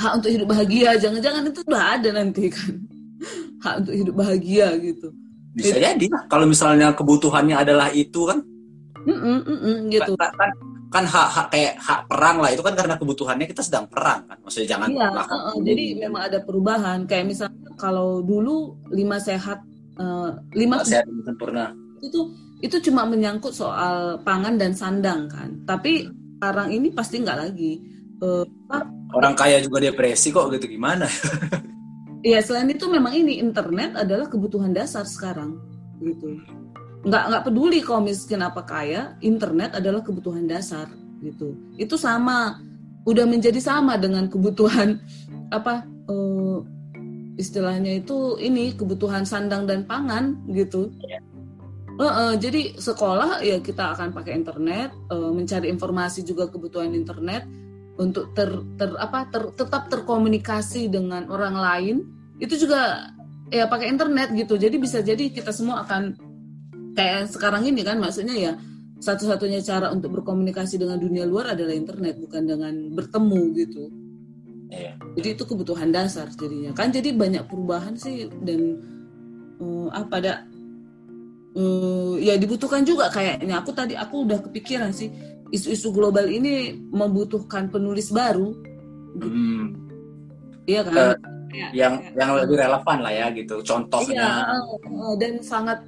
[0.00, 0.96] hak untuk hidup bahagia.
[0.96, 2.72] Jangan-jangan itu udah ada nanti kan
[3.68, 5.12] hak untuk hidup bahagia gitu.
[5.52, 8.40] Bisa jadi kalau misalnya kebutuhannya adalah itu kan.
[9.06, 10.12] Mm -mm, mm -mm, gitu.
[10.16, 10.32] Kan,
[10.92, 14.38] kan, hak hak kayak hak perang lah itu kan karena kebutuhannya kita sedang perang kan.
[14.42, 14.88] Maksudnya jangan.
[14.92, 15.08] Iya.
[15.12, 16.98] Uh, uh, jadi memang ada perubahan.
[17.04, 19.60] Kayak misalnya kalau dulu lima sehat
[20.00, 22.20] uh, lima sehat sempurna itu
[22.64, 25.52] itu cuma menyangkut soal pangan dan sandang kan.
[25.68, 26.08] Tapi
[26.38, 27.80] sekarang ini pasti nggak lagi.
[28.20, 28.44] Uh,
[29.14, 31.06] Orang kaya juga depresi kok gitu gimana?
[32.26, 35.62] Iya selain itu memang ini internet adalah kebutuhan dasar sekarang
[36.02, 36.42] gitu.
[37.06, 40.90] Nggak nggak peduli kalau miskin apa kaya, internet adalah kebutuhan dasar
[41.22, 41.54] gitu.
[41.78, 42.58] Itu sama,
[43.06, 44.98] udah menjadi sama dengan kebutuhan
[45.54, 46.66] apa uh,
[47.38, 50.90] istilahnya itu ini kebutuhan sandang dan pangan gitu.
[51.96, 57.46] Uh, uh, jadi sekolah ya kita akan pakai internet, uh, mencari informasi juga kebutuhan internet
[57.96, 61.96] untuk ter, ter apa ter, tetap terkomunikasi dengan orang lain
[62.36, 63.08] itu juga
[63.48, 64.60] ya pakai internet gitu.
[64.60, 66.25] Jadi bisa jadi kita semua akan
[66.96, 68.52] kayak sekarang ini kan maksudnya ya
[68.96, 73.84] satu-satunya cara untuk berkomunikasi dengan dunia luar adalah internet bukan dengan bertemu gitu.
[74.72, 74.98] Iya.
[75.20, 78.82] Jadi itu kebutuhan dasar jadinya kan jadi banyak perubahan sih dan
[79.62, 80.34] uh, apa ada
[81.56, 85.12] uh, ya dibutuhkan juga kayaknya aku tadi aku udah kepikiran sih
[85.54, 88.52] isu-isu global ini membutuhkan penulis baru
[89.22, 89.64] hmm.
[90.66, 91.16] iya kan uh,
[91.54, 92.10] ya, yang ya.
[92.18, 94.58] yang lebih relevan lah ya gitu contohnya iya,
[94.90, 95.78] uh, dan sangat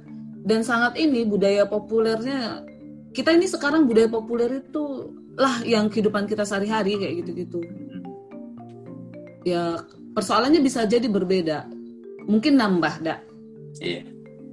[0.49, 2.65] dan sangat ini budaya populernya
[3.13, 7.59] kita ini sekarang budaya populer itu lah yang kehidupan kita sehari-hari kayak gitu-gitu.
[9.47, 9.81] Ya
[10.13, 11.65] persoalannya bisa jadi berbeda.
[12.27, 13.23] Mungkin nambah dak.
[13.79, 14.03] Iya.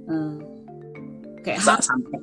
[0.07, 0.39] Uh,
[1.43, 2.17] kayak Sa sampai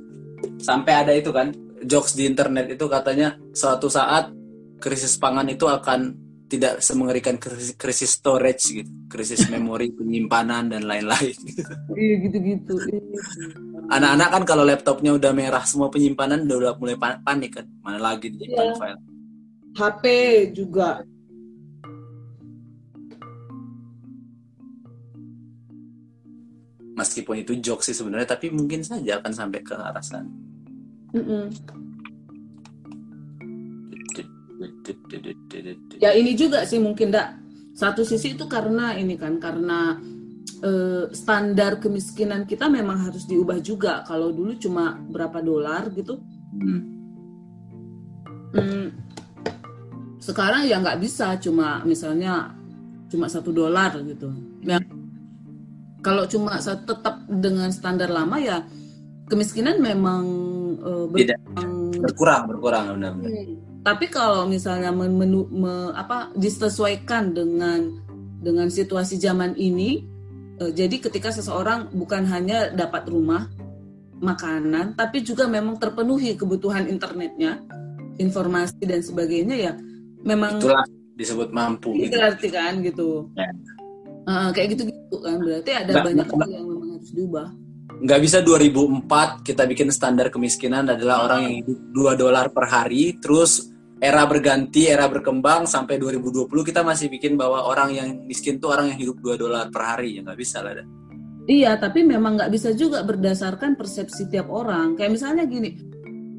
[0.59, 1.53] sampai ada itu kan
[1.85, 4.33] jokes di internet itu katanya suatu saat
[4.81, 6.24] krisis pangan itu akan
[6.55, 11.37] tidak semengerikan krisis, krisis storage gitu, krisis memori penyimpanan dan lain-lain.
[11.95, 12.75] Iya gitu-gitu.
[13.87, 18.35] Anak-anak kan kalau laptopnya udah merah semua penyimpanan udah, udah mulai panik kan, mana lagi
[18.35, 18.75] dinyimpan iya.
[18.75, 19.01] file.
[19.75, 20.05] HP
[20.55, 21.03] juga
[26.95, 30.31] meskipun itu joke sih sebenarnya tapi mungkin saja akan sampai ke arah sana
[31.11, 31.45] mm -mm.
[35.99, 37.41] Ya ini juga sih mungkin dak.
[37.75, 39.99] Satu sisi itu karena ini kan karena
[40.63, 44.07] uh, standar kemiskinan kita memang harus diubah juga.
[44.07, 46.21] Kalau dulu cuma berapa dolar gitu.
[46.55, 46.83] Hmm.
[48.55, 48.87] Hmm,
[50.23, 52.55] sekarang ya nggak bisa cuma misalnya
[53.11, 54.31] cuma satu dolar gitu.
[54.63, 54.87] Yang
[55.99, 58.63] kalau cuma tetap dengan standar lama ya
[59.27, 60.23] kemiskinan memang
[60.79, 61.11] uh,
[61.99, 63.33] berkurang berkurang benar-benar.
[63.35, 63.74] Hmm.
[63.85, 68.01] Tapi kalau misalnya menu, me, apa disesuaikan dengan
[68.41, 70.01] dengan situasi zaman ini,
[70.57, 73.53] uh, jadi ketika seseorang bukan hanya dapat rumah,
[74.25, 77.61] makanan, tapi juga memang terpenuhi kebutuhan internetnya,
[78.17, 79.73] informasi dan sebagainya ya,
[80.25, 80.89] memang itulah
[81.21, 81.93] disebut mampu.
[82.01, 82.49] Itu gitu.
[82.49, 83.29] kan gitu.
[83.37, 83.53] Ya.
[84.25, 87.49] Uh, kayak gitu-gitu kan berarti ada nggak, banyak hal yang memang harus diubah.
[88.01, 91.79] Nggak bisa 2004 kita bikin standar kemiskinan adalah orang yang hidup
[92.17, 93.74] 2 dolar per hari, terus
[94.05, 98.93] era berganti, era berkembang sampai 2020 kita masih bikin bahwa orang yang miskin tuh orang
[98.93, 100.85] yang hidup 2 dolar per hari ya nggak bisa lah.
[101.49, 104.97] Iya, tapi memang nggak bisa juga berdasarkan persepsi tiap orang.
[104.97, 105.77] Kayak misalnya gini,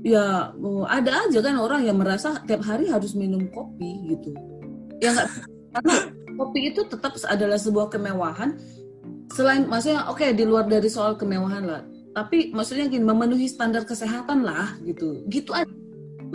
[0.05, 0.53] ya
[0.89, 4.29] ada aja kan orang yang merasa tiap hari harus minum kopi gitu.
[5.01, 5.29] Ya nggak
[5.75, 5.95] karena
[6.37, 8.55] kopi itu tetap adalah sebuah kemewahan
[9.33, 11.81] selain maksudnya oke okay, di luar dari soal kemewahan lah
[12.15, 15.67] tapi maksudnya gini memenuhi standar kesehatan lah gitu gitu aja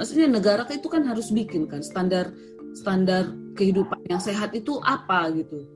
[0.01, 2.33] maksudnya negara itu kan harus bikin kan standar
[2.73, 5.69] standar kehidupan yang sehat itu apa gitu.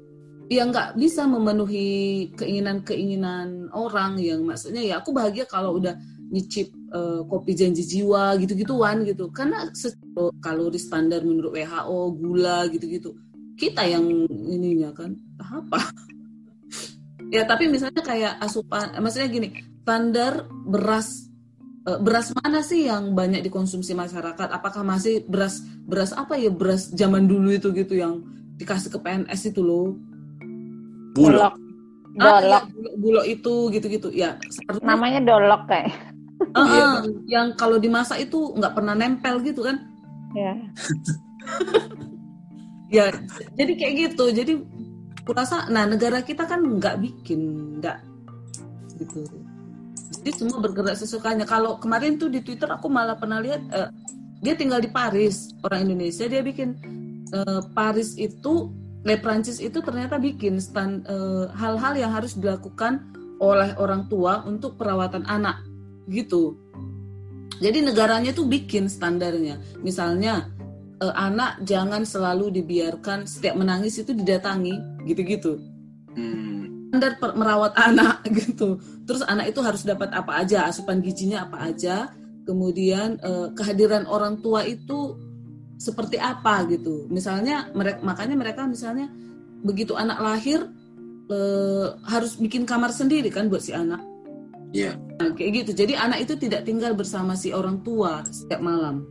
[0.48, 5.92] Ya nggak bisa memenuhi keinginan-keinginan orang yang maksudnya ya aku bahagia kalau udah
[6.32, 9.28] nyicip uh, kopi janji jiwa gitu-gituan gitu.
[9.28, 9.68] Karena
[10.40, 13.12] kalori standar menurut WHO gula gitu-gitu
[13.60, 15.84] kita yang ininya kan apa.
[17.32, 19.48] Ya tapi misalnya kayak asupan maksudnya gini
[19.82, 21.33] standar beras
[21.84, 24.48] beras mana sih yang banyak dikonsumsi masyarakat?
[24.48, 28.24] Apakah masih beras beras apa ya beras zaman dulu itu gitu yang
[28.56, 29.92] dikasih ke PNS itu loh?
[31.12, 31.54] Bulog.
[32.16, 32.42] Ah, dolok.
[32.48, 34.40] Ya, bulog, bulog itu gitu-gitu ya.
[34.48, 35.92] Seharusnya, Namanya dolok kayak.
[36.34, 36.94] Uh, uh,
[37.30, 39.80] yang kalau dimasak itu nggak pernah nempel gitu kan?
[40.34, 40.54] Ya.
[43.00, 43.04] ya,
[43.54, 44.24] jadi kayak gitu.
[44.34, 44.52] Jadi
[45.22, 47.40] kurasa, nah negara kita kan nggak bikin,
[47.80, 48.02] nggak
[48.98, 49.43] gitu
[50.24, 51.44] jadi semua bergerak sesukanya.
[51.44, 53.88] Kalau kemarin tuh di Twitter aku malah pernah lihat uh,
[54.40, 56.24] dia tinggal di Paris orang Indonesia.
[56.24, 56.76] Dia bikin
[57.32, 58.72] uh, Paris itu
[59.04, 63.04] Le Prancis itu ternyata bikin stand uh, hal-hal yang harus dilakukan
[63.36, 65.60] oleh orang tua untuk perawatan anak
[66.08, 66.56] gitu.
[67.60, 69.60] Jadi negaranya tuh bikin standarnya.
[69.84, 70.48] Misalnya
[71.04, 75.60] uh, anak jangan selalu dibiarkan setiap menangis itu didatangi gitu-gitu.
[76.16, 76.88] Hmm.
[76.90, 78.80] Standar merawat anak gitu.
[79.04, 82.08] Terus anak itu harus dapat apa aja, asupan gizinya apa aja.
[82.44, 85.16] Kemudian eh, kehadiran orang tua itu
[85.76, 87.08] seperti apa gitu.
[87.12, 89.12] Misalnya mereka makanya mereka misalnya
[89.64, 90.64] begitu anak lahir
[91.28, 94.00] eh, harus bikin kamar sendiri kan buat si anak.
[94.72, 94.96] Iya.
[94.96, 95.20] Yeah.
[95.20, 95.84] Nah, kayak gitu.
[95.84, 99.04] Jadi anak itu tidak tinggal bersama si orang tua setiap malam.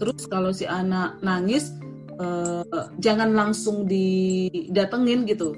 [0.00, 1.72] Terus kalau si anak nangis
[2.16, 2.64] eh,
[3.00, 5.52] jangan langsung didatengin gitu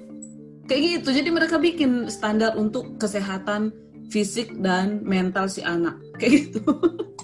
[0.66, 1.08] kayak gitu.
[1.14, 3.72] Jadi mereka bikin standar untuk kesehatan
[4.10, 5.98] fisik dan mental si anak.
[6.18, 6.62] Kayak gitu.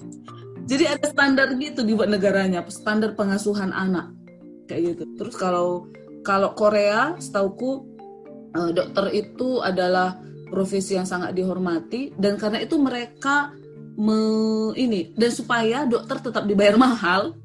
[0.70, 2.64] Jadi ada standar gitu dibuat negaranya.
[2.70, 4.10] Standar pengasuhan anak.
[4.70, 5.04] Kayak gitu.
[5.18, 5.90] Terus kalau
[6.22, 7.84] kalau Korea setauku
[8.54, 10.16] eh, dokter itu adalah
[10.48, 12.14] profesi yang sangat dihormati.
[12.14, 13.52] Dan karena itu mereka
[13.96, 14.20] me,
[14.76, 17.36] ini dan supaya dokter tetap dibayar mahal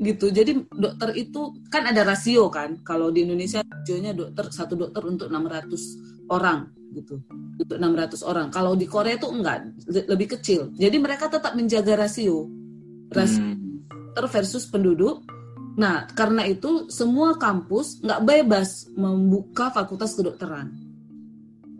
[0.00, 0.32] gitu.
[0.32, 2.80] Jadi dokter itu kan ada rasio kan.
[2.80, 7.20] Kalau di Indonesia rasionya dokter satu dokter untuk 600 orang gitu.
[7.60, 8.48] Untuk 600 orang.
[8.48, 9.76] Kalau di Korea itu enggak,
[10.08, 10.72] lebih kecil.
[10.74, 12.48] Jadi mereka tetap menjaga rasio.
[13.12, 13.56] Rasio hmm.
[13.92, 15.22] dokter versus penduduk.
[15.76, 20.72] Nah, karena itu semua kampus nggak bebas membuka fakultas kedokteran.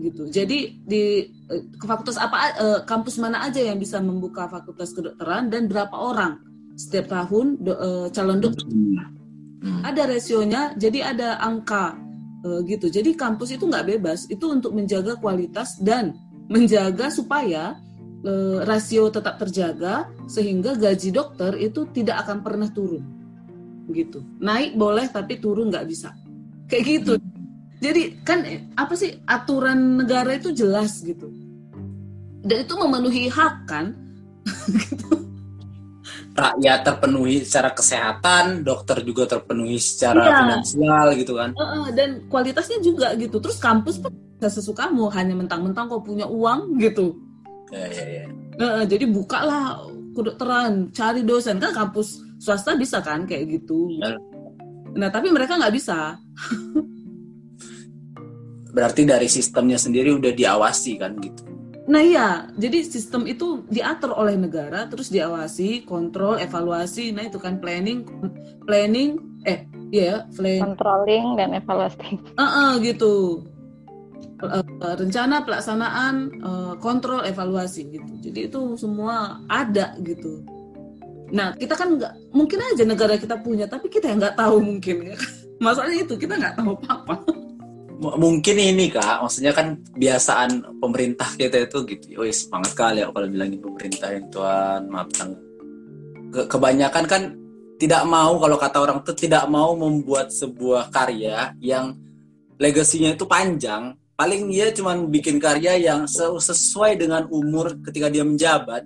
[0.00, 0.32] Gitu.
[0.32, 5.68] Jadi di eh, fakultas apa eh, kampus mana aja yang bisa membuka fakultas kedokteran dan
[5.68, 6.49] berapa orang
[6.80, 8.64] setiap tahun do, uh, calon dokter.
[9.60, 9.84] Hmm.
[9.84, 11.92] ada rasionya jadi ada angka
[12.48, 12.88] uh, gitu.
[12.88, 16.16] Jadi kampus itu nggak bebas itu untuk menjaga kualitas dan
[16.48, 17.76] menjaga supaya
[18.24, 23.04] uh, rasio tetap terjaga sehingga gaji dokter itu tidak akan pernah turun
[23.92, 24.24] gitu.
[24.40, 26.16] Naik boleh tapi turun nggak bisa.
[26.64, 27.12] Kayak gitu.
[27.84, 28.44] Jadi kan
[28.80, 31.28] apa sih aturan negara itu jelas gitu.
[32.40, 33.92] Dan itu memenuhi hak kan?
[34.72, 35.29] Gitu
[36.40, 40.36] rakyat terpenuhi secara kesehatan, dokter juga terpenuhi secara iya.
[40.40, 41.50] finansial gitu kan.
[41.52, 43.36] Uh, uh, dan kualitasnya juga gitu.
[43.38, 44.10] Terus kampus pun
[44.40, 47.12] gak sesukamu, hanya mentang-mentang kau punya uang gitu.
[47.70, 48.24] Ya, ya, ya.
[48.56, 49.84] Uh, jadi bukalah
[50.16, 53.92] kedokteran, cari dosen kan kampus swasta bisa kan kayak gitu.
[54.00, 54.16] Ya.
[54.96, 56.18] Nah tapi mereka nggak bisa.
[58.70, 61.49] Berarti dari sistemnya sendiri udah diawasi kan gitu.
[61.90, 67.10] Nah iya, jadi sistem itu diatur oleh negara, terus diawasi, kontrol, evaluasi.
[67.10, 68.06] Nah itu kan planning,
[68.62, 70.70] planning, eh iya, yeah, plan.
[70.70, 72.22] Controlling dan evaluasi.
[72.38, 73.42] Uh -uh, gitu.
[74.40, 74.64] Uh,
[74.96, 78.12] rencana pelaksanaan, uh, kontrol, evaluasi gitu.
[78.22, 80.46] Jadi itu semua ada gitu.
[81.34, 85.10] Nah kita kan nggak, mungkin aja negara kita punya, tapi kita yang nggak tahu mungkin.
[85.64, 87.49] Masalahnya itu kita nggak tahu apa-apa
[88.00, 89.20] mungkin ini kak.
[89.20, 94.26] Maksudnya kan biasaan pemerintah kita itu gitu oh semangat kali ya kalau bilangin pemerintah yang
[94.32, 95.08] tuan maaf
[96.30, 97.22] Ke, kebanyakan kan
[97.76, 101.96] tidak mau kalau kata orang tuh tidak mau membuat sebuah karya yang
[102.56, 103.96] legasinya itu panjang.
[104.16, 106.04] Paling dia cuma bikin karya yang
[106.36, 108.84] sesuai dengan umur ketika dia menjabat.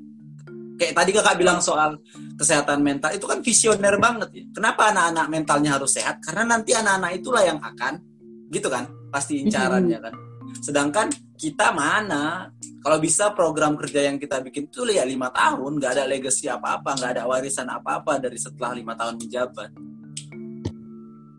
[0.78, 1.98] Kayak tadi kakak bilang soal
[2.38, 4.44] kesehatan mental itu kan visioner banget ya.
[4.54, 6.22] Kenapa anak-anak mentalnya harus sehat?
[6.22, 7.98] Karena nanti anak-anak itulah yang akan
[8.54, 10.14] gitu kan pasti incarannya kan
[10.58, 11.06] sedangkan
[11.38, 12.50] kita mana
[12.82, 16.82] kalau bisa program kerja yang kita bikin tuh ya lima tahun nggak ada legacy apa
[16.82, 19.70] apa nggak ada warisan apa apa dari setelah lima tahun menjabat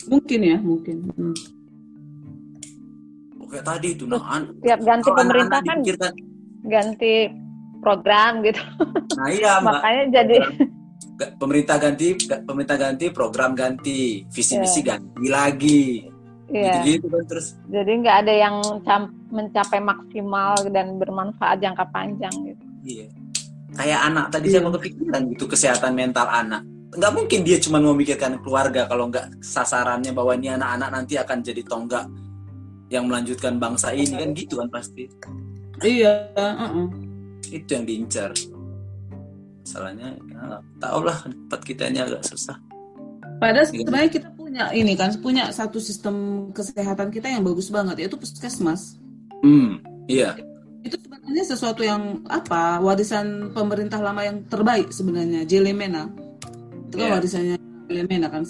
[0.06, 0.98] Mungkin ya, mungkin.
[1.18, 1.36] Hmm.
[3.46, 5.78] Oke tadi itu nah, tiap ganti pemerintah kan
[6.66, 7.30] ganti
[7.78, 8.62] program gitu.
[9.22, 10.38] Nah iya makanya jadi
[11.38, 14.98] pemerintah ganti pemerintah ganti program ganti visi misi yeah.
[14.98, 15.86] ganti lagi.
[16.50, 16.86] Iya.
[16.86, 17.58] Gitu, kan terus.
[17.70, 18.56] Jadi nggak ada yang
[19.34, 22.66] mencapai maksimal dan bermanfaat jangka panjang gitu.
[22.86, 23.08] Iya.
[23.76, 24.54] Kayak anak tadi iya.
[24.58, 26.62] saya mau kepikiran gitu kesehatan mental anak.
[26.96, 31.62] Nggak mungkin dia cuma memikirkan keluarga kalau nggak sasarannya bahwa ini anak-anak nanti akan jadi
[31.66, 32.06] tonggak
[32.94, 35.10] yang melanjutkan bangsa ini kan gitu kan pasti.
[35.82, 36.32] Iya.
[36.38, 37.06] Uh -uh
[37.52, 38.32] itu yang diincar
[39.66, 42.58] masalahnya ya, tau lah tempat kita ini agak susah
[43.42, 48.16] padahal sebenarnya kita punya ini kan punya satu sistem kesehatan kita yang bagus banget yaitu
[48.16, 48.96] puskesmas.
[49.44, 50.40] Hmm iya.
[50.80, 56.08] Itu sebenarnya sesuatu yang apa warisan pemerintah lama yang terbaik sebenarnya Jelemena
[56.88, 57.16] itu kan yeah.
[57.20, 57.56] warisannya
[57.92, 58.48] Lemena kan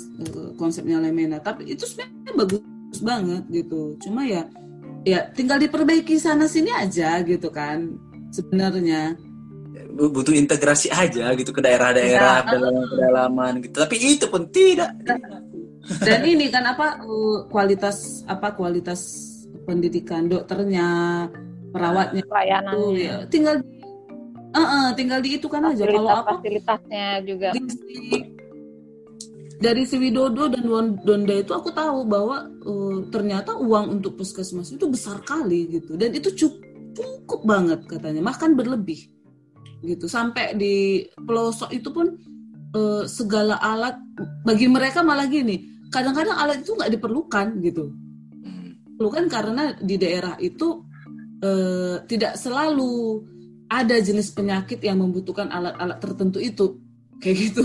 [0.62, 1.41] konsepnya Lemena.
[1.41, 3.97] Tapi itu sebenarnya bagus banget gitu.
[4.06, 4.45] Cuma ya
[5.01, 7.97] ya tinggal diperbaiki sana sini aja gitu kan
[8.30, 9.18] sebenarnya.
[9.95, 12.51] Butuh integrasi aja gitu ke daerah-daerah ya,
[12.93, 13.76] pedalaman gitu.
[13.82, 14.93] Tapi itu pun tidak
[16.02, 19.02] dan ini kan apa uh, kualitas apa kualitas
[19.66, 20.88] pendidikan dokternya
[21.70, 23.62] perawatnya pelayanan ya tinggal
[24.56, 25.84] uh, uh, tinggal di itu kan aja.
[25.84, 26.40] Kalau apa?
[26.40, 27.52] fasilitasnya juga.
[29.56, 30.68] Dari si Widodo dan
[31.00, 35.96] Donda itu aku tahu bahwa uh, ternyata uang untuk puskesmas itu besar kali gitu.
[35.96, 36.64] Dan itu cukup
[36.96, 38.24] cukup banget katanya.
[38.24, 39.00] Makan berlebih
[39.84, 40.08] gitu.
[40.08, 42.20] Sampai di pelosok itu pun
[42.76, 43.96] uh, segala alat
[44.44, 47.96] bagi mereka malah gini kadang-kadang alat itu nggak diperlukan gitu.
[49.00, 50.84] Perlukan karena di daerah itu
[51.39, 53.24] uh, tidak selalu
[53.72, 56.76] ada jenis penyakit yang membutuhkan alat-alat tertentu itu.
[57.24, 57.64] Kayak gitu.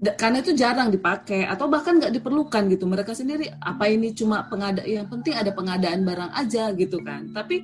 [0.00, 2.84] Karena itu jarang dipakai atau bahkan nggak diperlukan gitu.
[2.84, 7.28] Mereka sendiri apa ini cuma pengadaan yang penting ada pengadaan barang aja gitu kan.
[7.32, 7.60] Tapi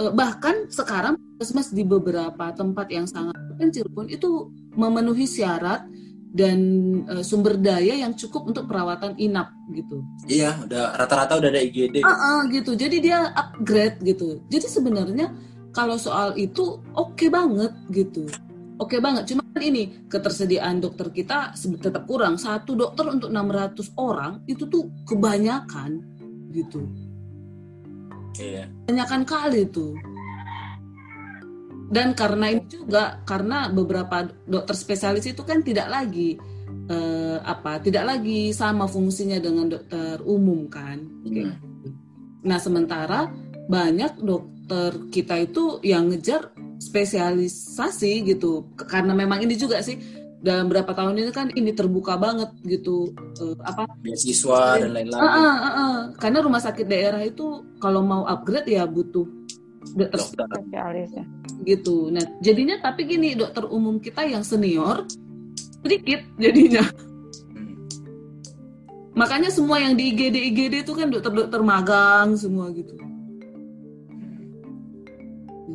[0.00, 5.84] Eh, bahkan sekarang puskesmas di beberapa tempat yang sangat kecil pun itu memenuhi syarat
[6.30, 6.58] dan
[7.10, 10.06] uh, sumber daya yang cukup untuk perawatan inap gitu.
[10.30, 12.06] Iya, udah rata-rata udah ada IGD.
[12.06, 12.78] Uh, uh, gitu.
[12.78, 14.38] Jadi dia upgrade gitu.
[14.46, 15.34] Jadi sebenarnya
[15.74, 18.30] kalau soal itu oke okay banget gitu.
[18.78, 19.34] Oke okay banget.
[19.34, 21.52] Cuma ini ketersediaan dokter kita
[21.82, 22.38] tetap kurang.
[22.38, 25.98] Satu dokter untuk 600 orang itu tuh kebanyakan
[26.54, 26.86] gitu.
[28.38, 28.70] Iya.
[28.86, 29.98] Tanyakan kali tuh.
[31.90, 36.38] Dan karena ini juga karena beberapa dokter spesialis itu kan tidak lagi
[36.86, 41.02] eh, apa, tidak lagi sama fungsinya dengan dokter umum kan.
[41.26, 41.58] Hmm.
[42.46, 43.26] Nah sementara
[43.66, 50.00] banyak dokter kita itu yang ngejar spesialisasi gitu karena memang ini juga sih
[50.40, 53.12] dalam berapa tahun ini kan ini terbuka banget gitu
[53.44, 55.20] uh, apa beasiswa dan lain-lain.
[55.20, 55.96] Uh, uh, uh, uh.
[56.16, 59.28] Karena rumah sakit daerah itu kalau mau upgrade ya butuh
[59.92, 61.24] dokter spesialis ya.
[61.64, 62.08] Gitu.
[62.12, 65.04] Nah jadinya tapi gini dokter umum kita yang senior
[65.80, 66.84] sedikit jadinya.
[67.52, 67.76] Hmm.
[69.16, 72.96] Makanya semua yang di IGD IGD itu kan dokter-dokter magang semua gitu.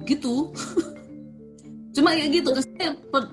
[0.06, 0.36] Gitu.
[1.96, 2.52] cuma ya gitu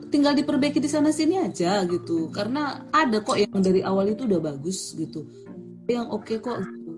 [0.06, 4.38] tinggal diperbaiki di sana sini aja gitu karena ada kok yang dari awal itu udah
[4.38, 5.26] bagus gitu
[5.90, 6.94] yang oke okay kok gitu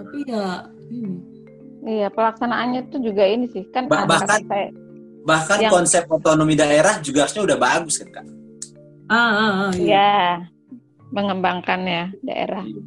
[0.00, 1.37] tapi ya ini
[1.86, 4.68] iya pelaksanaannya tuh juga ini sih kan bah bahkan saya,
[5.22, 5.72] bahkan yang...
[5.72, 8.26] konsep otonomi daerah juga harusnya udah bagus kan kak
[9.12, 9.92] ah, ah, ah iya.
[9.92, 10.12] ya
[11.12, 12.82] mengembangkan ya daerah iya.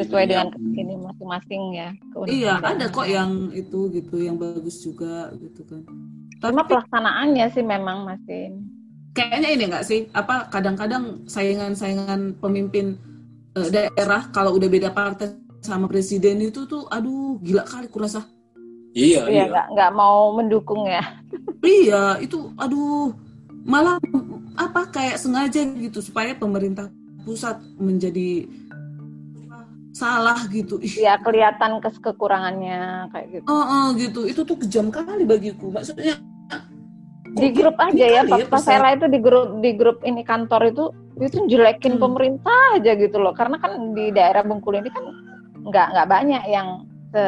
[0.00, 0.30] sesuai iya.
[0.30, 1.88] dengan ini masing-masing ya
[2.28, 5.82] iya ada kok yang itu gitu yang bagus juga gitu kan
[6.36, 8.52] Cuma pelaksanaannya sih memang masih
[9.16, 13.00] kayaknya ini enggak sih apa kadang-kadang saingan-saingan pemimpin
[13.56, 15.32] uh, daerah kalau udah beda partai
[15.64, 18.28] sama presiden itu tuh aduh gila kali kurasa
[18.96, 21.04] iya iya nggak nggak mau mendukung ya
[21.84, 23.12] iya itu aduh
[23.68, 24.00] malah
[24.56, 26.88] apa kayak sengaja gitu supaya pemerintah
[27.26, 28.48] pusat menjadi
[29.96, 30.76] salah gitu.
[30.84, 33.48] Iya kelihatan kes kekurangannya kayak gitu.
[33.48, 34.28] Oh, oh gitu.
[34.28, 35.72] Itu tuh kejam kali bagiku.
[35.72, 36.20] Maksudnya
[37.36, 40.84] di grup aja ya Pak ya, itu di grup di grup ini kantor itu
[41.20, 42.02] itu jelekin hmm.
[42.02, 45.04] pemerintah aja gitu loh karena kan di daerah Bengkulu ini kan
[45.68, 47.22] nggak nggak banyak yang se,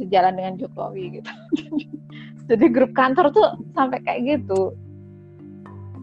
[0.00, 1.30] sejalan dengan Jokowi gitu
[2.48, 4.72] jadi grup kantor tuh sampai kayak gitu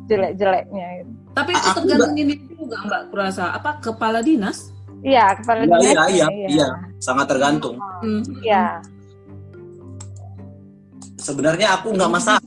[0.09, 1.11] jelek-jeleknya gitu.
[1.37, 6.27] tapi itu tergantung ini juga mbak kurasa apa kepala dinas Iya, kepala iya, iya, iya,
[6.29, 6.67] iya,
[7.01, 7.73] sangat tergantung.
[8.05, 8.21] Hmm.
[8.45, 8.85] Iya.
[11.17, 12.41] Sebenarnya aku nggak masalah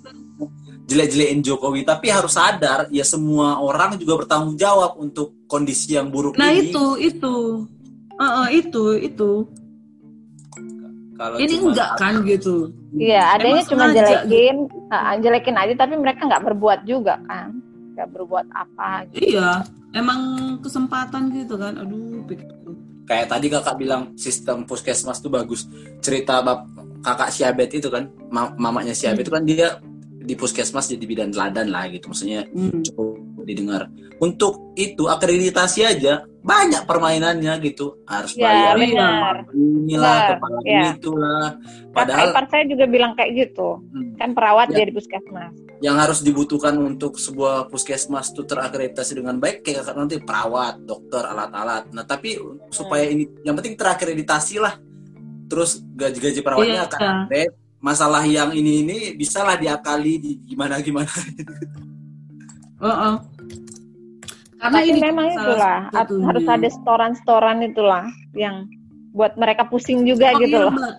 [0.85, 6.37] jelek-jelekin Jokowi tapi harus sadar ya semua orang juga bertanggung jawab untuk kondisi yang buruk
[6.37, 6.68] nah ini.
[6.68, 7.35] itu itu
[8.20, 9.49] uh, uh, itu itu
[11.15, 12.55] kalau ini cuma- enggak kan gitu.
[12.95, 14.57] Iya, adanya Emang cuma sengaja jelekin,
[14.89, 17.49] ah, jelekin aja, tapi mereka nggak berbuat juga kan,
[17.95, 19.07] nggak berbuat apa.
[19.11, 19.35] Gitu.
[19.35, 19.62] iya
[19.93, 20.21] emang
[20.59, 21.79] kesempatan gitu kan.
[21.79, 22.51] Aduh pikir
[23.05, 25.67] kayak tadi kakak bilang sistem puskesmas tuh bagus.
[26.01, 26.67] Cerita bab
[27.01, 29.79] kakak Siabet itu kan ma- mamanya Siabet itu kan dia
[30.25, 32.09] di puskesmas jadi bidan teladan lah gitu.
[32.09, 32.81] Maksudnya Hmm.
[32.81, 33.93] cukup didengar.
[34.17, 40.82] Untuk itu akreditasi aja banyak permainannya gitu harus Ya, bayar inilah Benar, kepala ya.
[40.92, 44.76] itulah Kakak padahal ipar saya juga bilang kayak gitu, hmm, kan perawat Ya.
[44.76, 45.53] dia di puskesmas.
[45.80, 51.88] yang harus dibutuhkan untuk sebuah puskesmas itu terakreditasi dengan baik kayak nanti perawat dokter alat-alat
[51.90, 52.36] nah tapi
[52.68, 54.76] supaya ini yang penting terakreditasi lah
[55.45, 56.88] terus gaji-gaji perawatnya Iya.
[56.88, 61.09] akan update masalah yang ini ini bisalah diakali di gimana gimana
[62.80, 63.14] Oh, oh.
[64.59, 68.05] Karena Tapi ini memang itulah satu harus ada setoran-setoran itulah
[68.39, 68.67] yang
[69.15, 70.73] buat mereka pusing juga Oh, gitu iya, loh.
[70.75, 70.95] Mbak.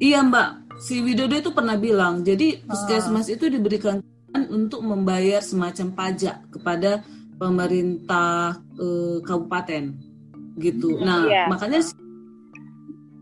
[0.00, 0.48] Iya Mbak,
[0.80, 4.00] si Widodo itu pernah bilang, jadi puskesmas itu diberikan
[4.48, 7.04] untuk membayar semacam pajak kepada
[7.36, 9.92] pemerintah eh, kabupaten
[10.56, 11.00] gitu.
[11.04, 11.44] Nah, Iya.
[11.52, 11.80] makanya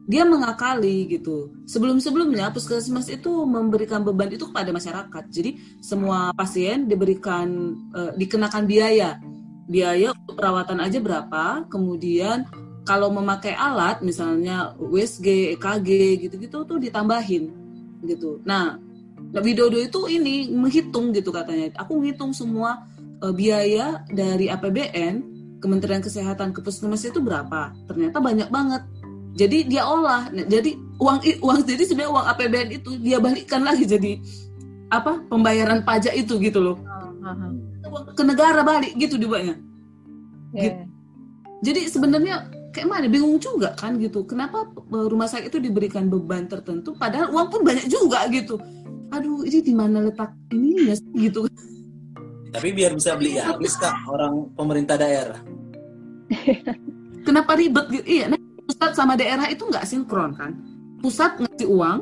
[0.08, 1.52] dia mengakali gitu.
[1.68, 5.24] Sebelum-sebelumnya puskesmas itu memberikan beban itu kepada masyarakat.
[5.28, 9.20] Jadi semua pasien diberikan eh, dikenakan biaya.
[9.68, 12.48] Biaya untuk perawatan aja berapa, kemudian
[12.88, 17.52] kalau memakai alat misalnya USG, EKG gitu-gitu tuh ditambahin
[18.08, 18.40] gitu.
[18.48, 18.80] Nah,
[19.36, 21.68] Widodo itu ini menghitung gitu katanya.
[21.84, 22.88] Aku menghitung semua
[23.20, 27.76] eh, biaya dari APBN Kementerian Kesehatan ke puskesmas itu berapa?
[27.84, 28.82] Ternyata banyak banget.
[29.38, 30.26] Jadi dia olah.
[30.34, 34.18] Nah, Jadi uang uang jadi sebenarnya uang APBN itu dia balikkan lagi jadi
[34.90, 35.22] apa?
[35.30, 36.76] Pembayaran pajak itu gitu loh.
[38.18, 39.54] Ke negara balik gitu dibuatnya.
[40.58, 40.82] Iya.
[41.62, 44.26] Jadi sebenarnya kayak mana bingung juga kan gitu.
[44.26, 48.58] Kenapa eh, rumah sakit itu diberikan beban tertentu padahal uang pun banyak juga gitu.
[49.14, 51.48] Aduh, ini di mana letak ininya sih gitu.
[52.48, 55.36] tapi biar bisa beli ya habis kak orang pemerintah daerah
[57.26, 58.04] Kenapa ribet gitu?
[58.08, 60.52] Iya, nah, pusat sama daerah itu nggak sinkron kan.
[61.00, 61.98] Pusat ngasih uang,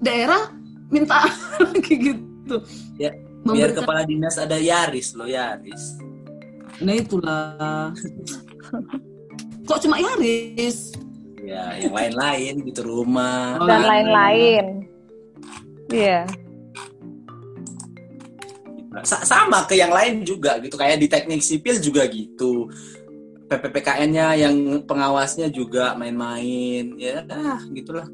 [0.00, 0.48] daerah
[0.88, 1.28] minta
[1.60, 2.56] lagi gitu.
[2.96, 5.96] Ya, biar Memberikan- kepala dinas ada Yaris loh Yaris
[6.80, 7.92] Nah itulah.
[9.62, 10.96] Kok cuma Yaris?
[11.40, 13.88] ya yang lain-lain gitu rumah Oh, Dan iya.
[13.88, 14.64] lain-lain.
[15.90, 16.20] Iya.
[19.00, 22.68] Sa- sama ke yang lain juga gitu kayak di teknik sipil juga gitu
[23.50, 28.06] PPPKN-nya yang pengawasnya juga main-main ya ah, gitulah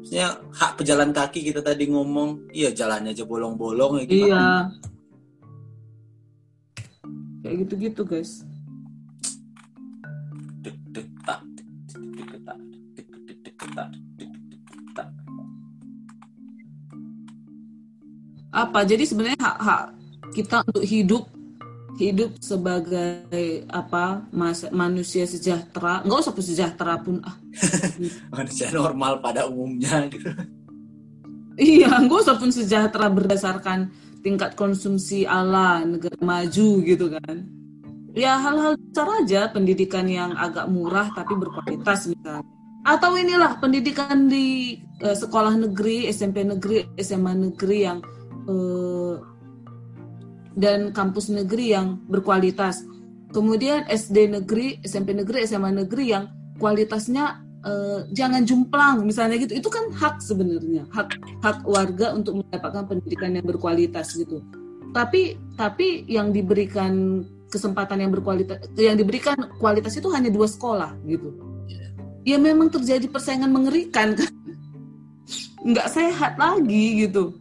[0.00, 4.44] Maksudnya hak pejalan kaki kita tadi ngomong iya jalannya aja bolong-bolong ya gimana Iya.
[7.40, 8.44] Kayak gitu-gitu guys.
[18.50, 18.82] Apa?
[18.82, 19.84] Jadi sebenarnya hak-hak
[20.36, 21.24] kita untuk hidup
[22.00, 26.00] hidup sebagai apa mas, manusia sejahtera.
[26.02, 27.36] Nggak usah pun sejahtera pun ah.
[28.34, 30.32] Manusia normal pada umumnya gitu.
[31.60, 33.92] iya nggak usah pun sejahtera berdasarkan
[34.24, 37.36] tingkat konsumsi ala negara maju gitu kan.
[38.16, 42.48] Ya hal-hal besar aja pendidikan yang agak murah tapi berkualitas misalnya.
[42.80, 47.98] Atau inilah pendidikan di eh, sekolah negeri SMP negeri SMA negeri yang
[48.48, 49.14] eh,
[50.60, 52.84] dan kampus negeri yang berkualitas.
[53.32, 56.28] Kemudian SD negeri SMP negeri SMA negeri yang
[56.60, 59.56] kualitasnya eh, jangan jumplang misalnya gitu.
[59.56, 61.08] Itu kan hak sebenarnya hak
[61.40, 64.44] hak warga untuk mendapatkan pendidikan yang berkualitas gitu.
[64.92, 71.32] Tapi tapi yang diberikan kesempatan yang berkualitas yang diberikan kualitas itu hanya dua sekolah gitu.
[72.28, 74.32] Ya memang terjadi persaingan mengerikan kan.
[75.64, 77.40] Nggak sehat lagi gitu.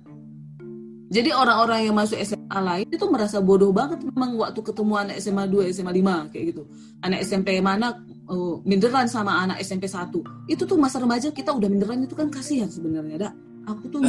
[1.09, 5.69] Jadi orang-orang yang masuk Lain itu merasa bodoh banget memang waktu ketemu anak SMA 2,
[5.69, 6.63] SMA 5 kayak gitu.
[7.05, 10.09] Anak SMP mana uh, minderan sama anak SMP 1.
[10.49, 13.33] Itu tuh masa remaja kita udah minderan itu kan kasihan sebenarnya, Dak.
[13.69, 14.01] Aku tuh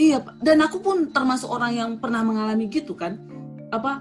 [0.00, 0.40] Iya, Pak.
[0.40, 3.20] dan aku pun termasuk orang yang pernah mengalami gitu kan.
[3.68, 4.00] Apa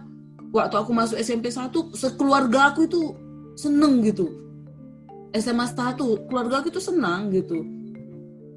[0.56, 3.16] waktu aku masuk SMP 1, sekeluarga aku itu
[3.60, 4.32] seneng gitu.
[5.36, 7.68] SMA 1, keluarga aku itu senang gitu.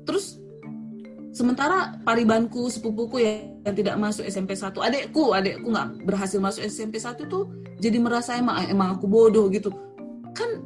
[0.07, 0.39] Terus
[1.35, 6.99] sementara paribanku sepupuku yang, yang tidak masuk SMP 1 adekku adekku nggak berhasil masuk SMP
[6.99, 7.47] 1 tuh
[7.79, 9.71] jadi merasa emang emang aku bodoh gitu.
[10.35, 10.63] Kan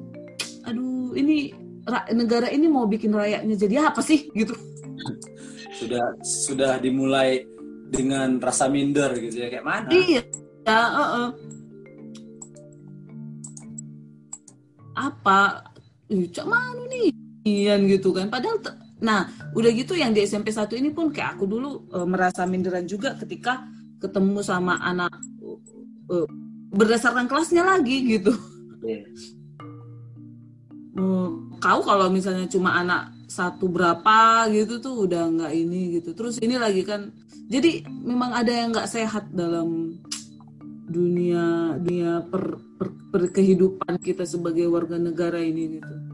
[0.64, 1.52] aduh ini
[1.85, 4.56] ra- negara ini mau bikin rakyatnya jadi apa sih gitu.
[5.77, 7.44] Sudah sudah dimulai
[7.93, 9.89] dengan rasa minder gitu ya kayak mana?
[9.93, 10.23] Iya
[10.66, 11.28] ya uh -uh.
[14.97, 15.62] apa?
[16.09, 17.12] Cak mana nih
[17.44, 18.32] Ian gitu kan.
[18.32, 18.59] Padahal
[18.97, 22.89] nah udah gitu yang di SMP 1 ini pun kayak aku dulu uh, merasa minderan
[22.89, 23.68] juga ketika
[24.01, 25.12] ketemu sama anak
[26.09, 26.28] uh,
[26.73, 28.32] berdasarkan kelasnya lagi gitu.
[28.85, 29.05] Yeah.
[30.97, 31.28] uh,
[31.60, 36.16] kau kalau misalnya cuma anak satu berapa gitu tuh udah nggak ini gitu.
[36.16, 37.12] Terus ini lagi kan
[37.52, 40.01] jadi memang ada yang nggak sehat dalam
[40.86, 46.05] dunia dunia per, per, per kehidupan kita sebagai warga negara ini gitu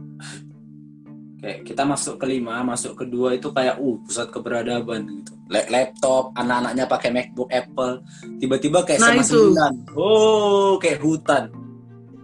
[1.43, 5.35] kayak kita masuk kelima masuk kedua itu kayak uh pusat keberadaban gitu.
[5.51, 8.01] Laptop anak-anaknya pakai MacBook Apple.
[8.40, 11.51] Tiba-tiba kayak nah, sama oh kayak hutan.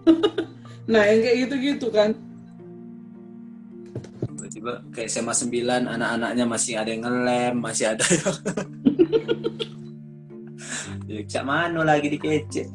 [0.89, 2.17] Nah yang kayak gitu gitu kan.
[4.25, 8.33] Tiba-tiba kayak SMA 9 anak-anaknya masih ada yang ngelem masih ada yang
[11.11, 12.69] ya cak mano lagi dikece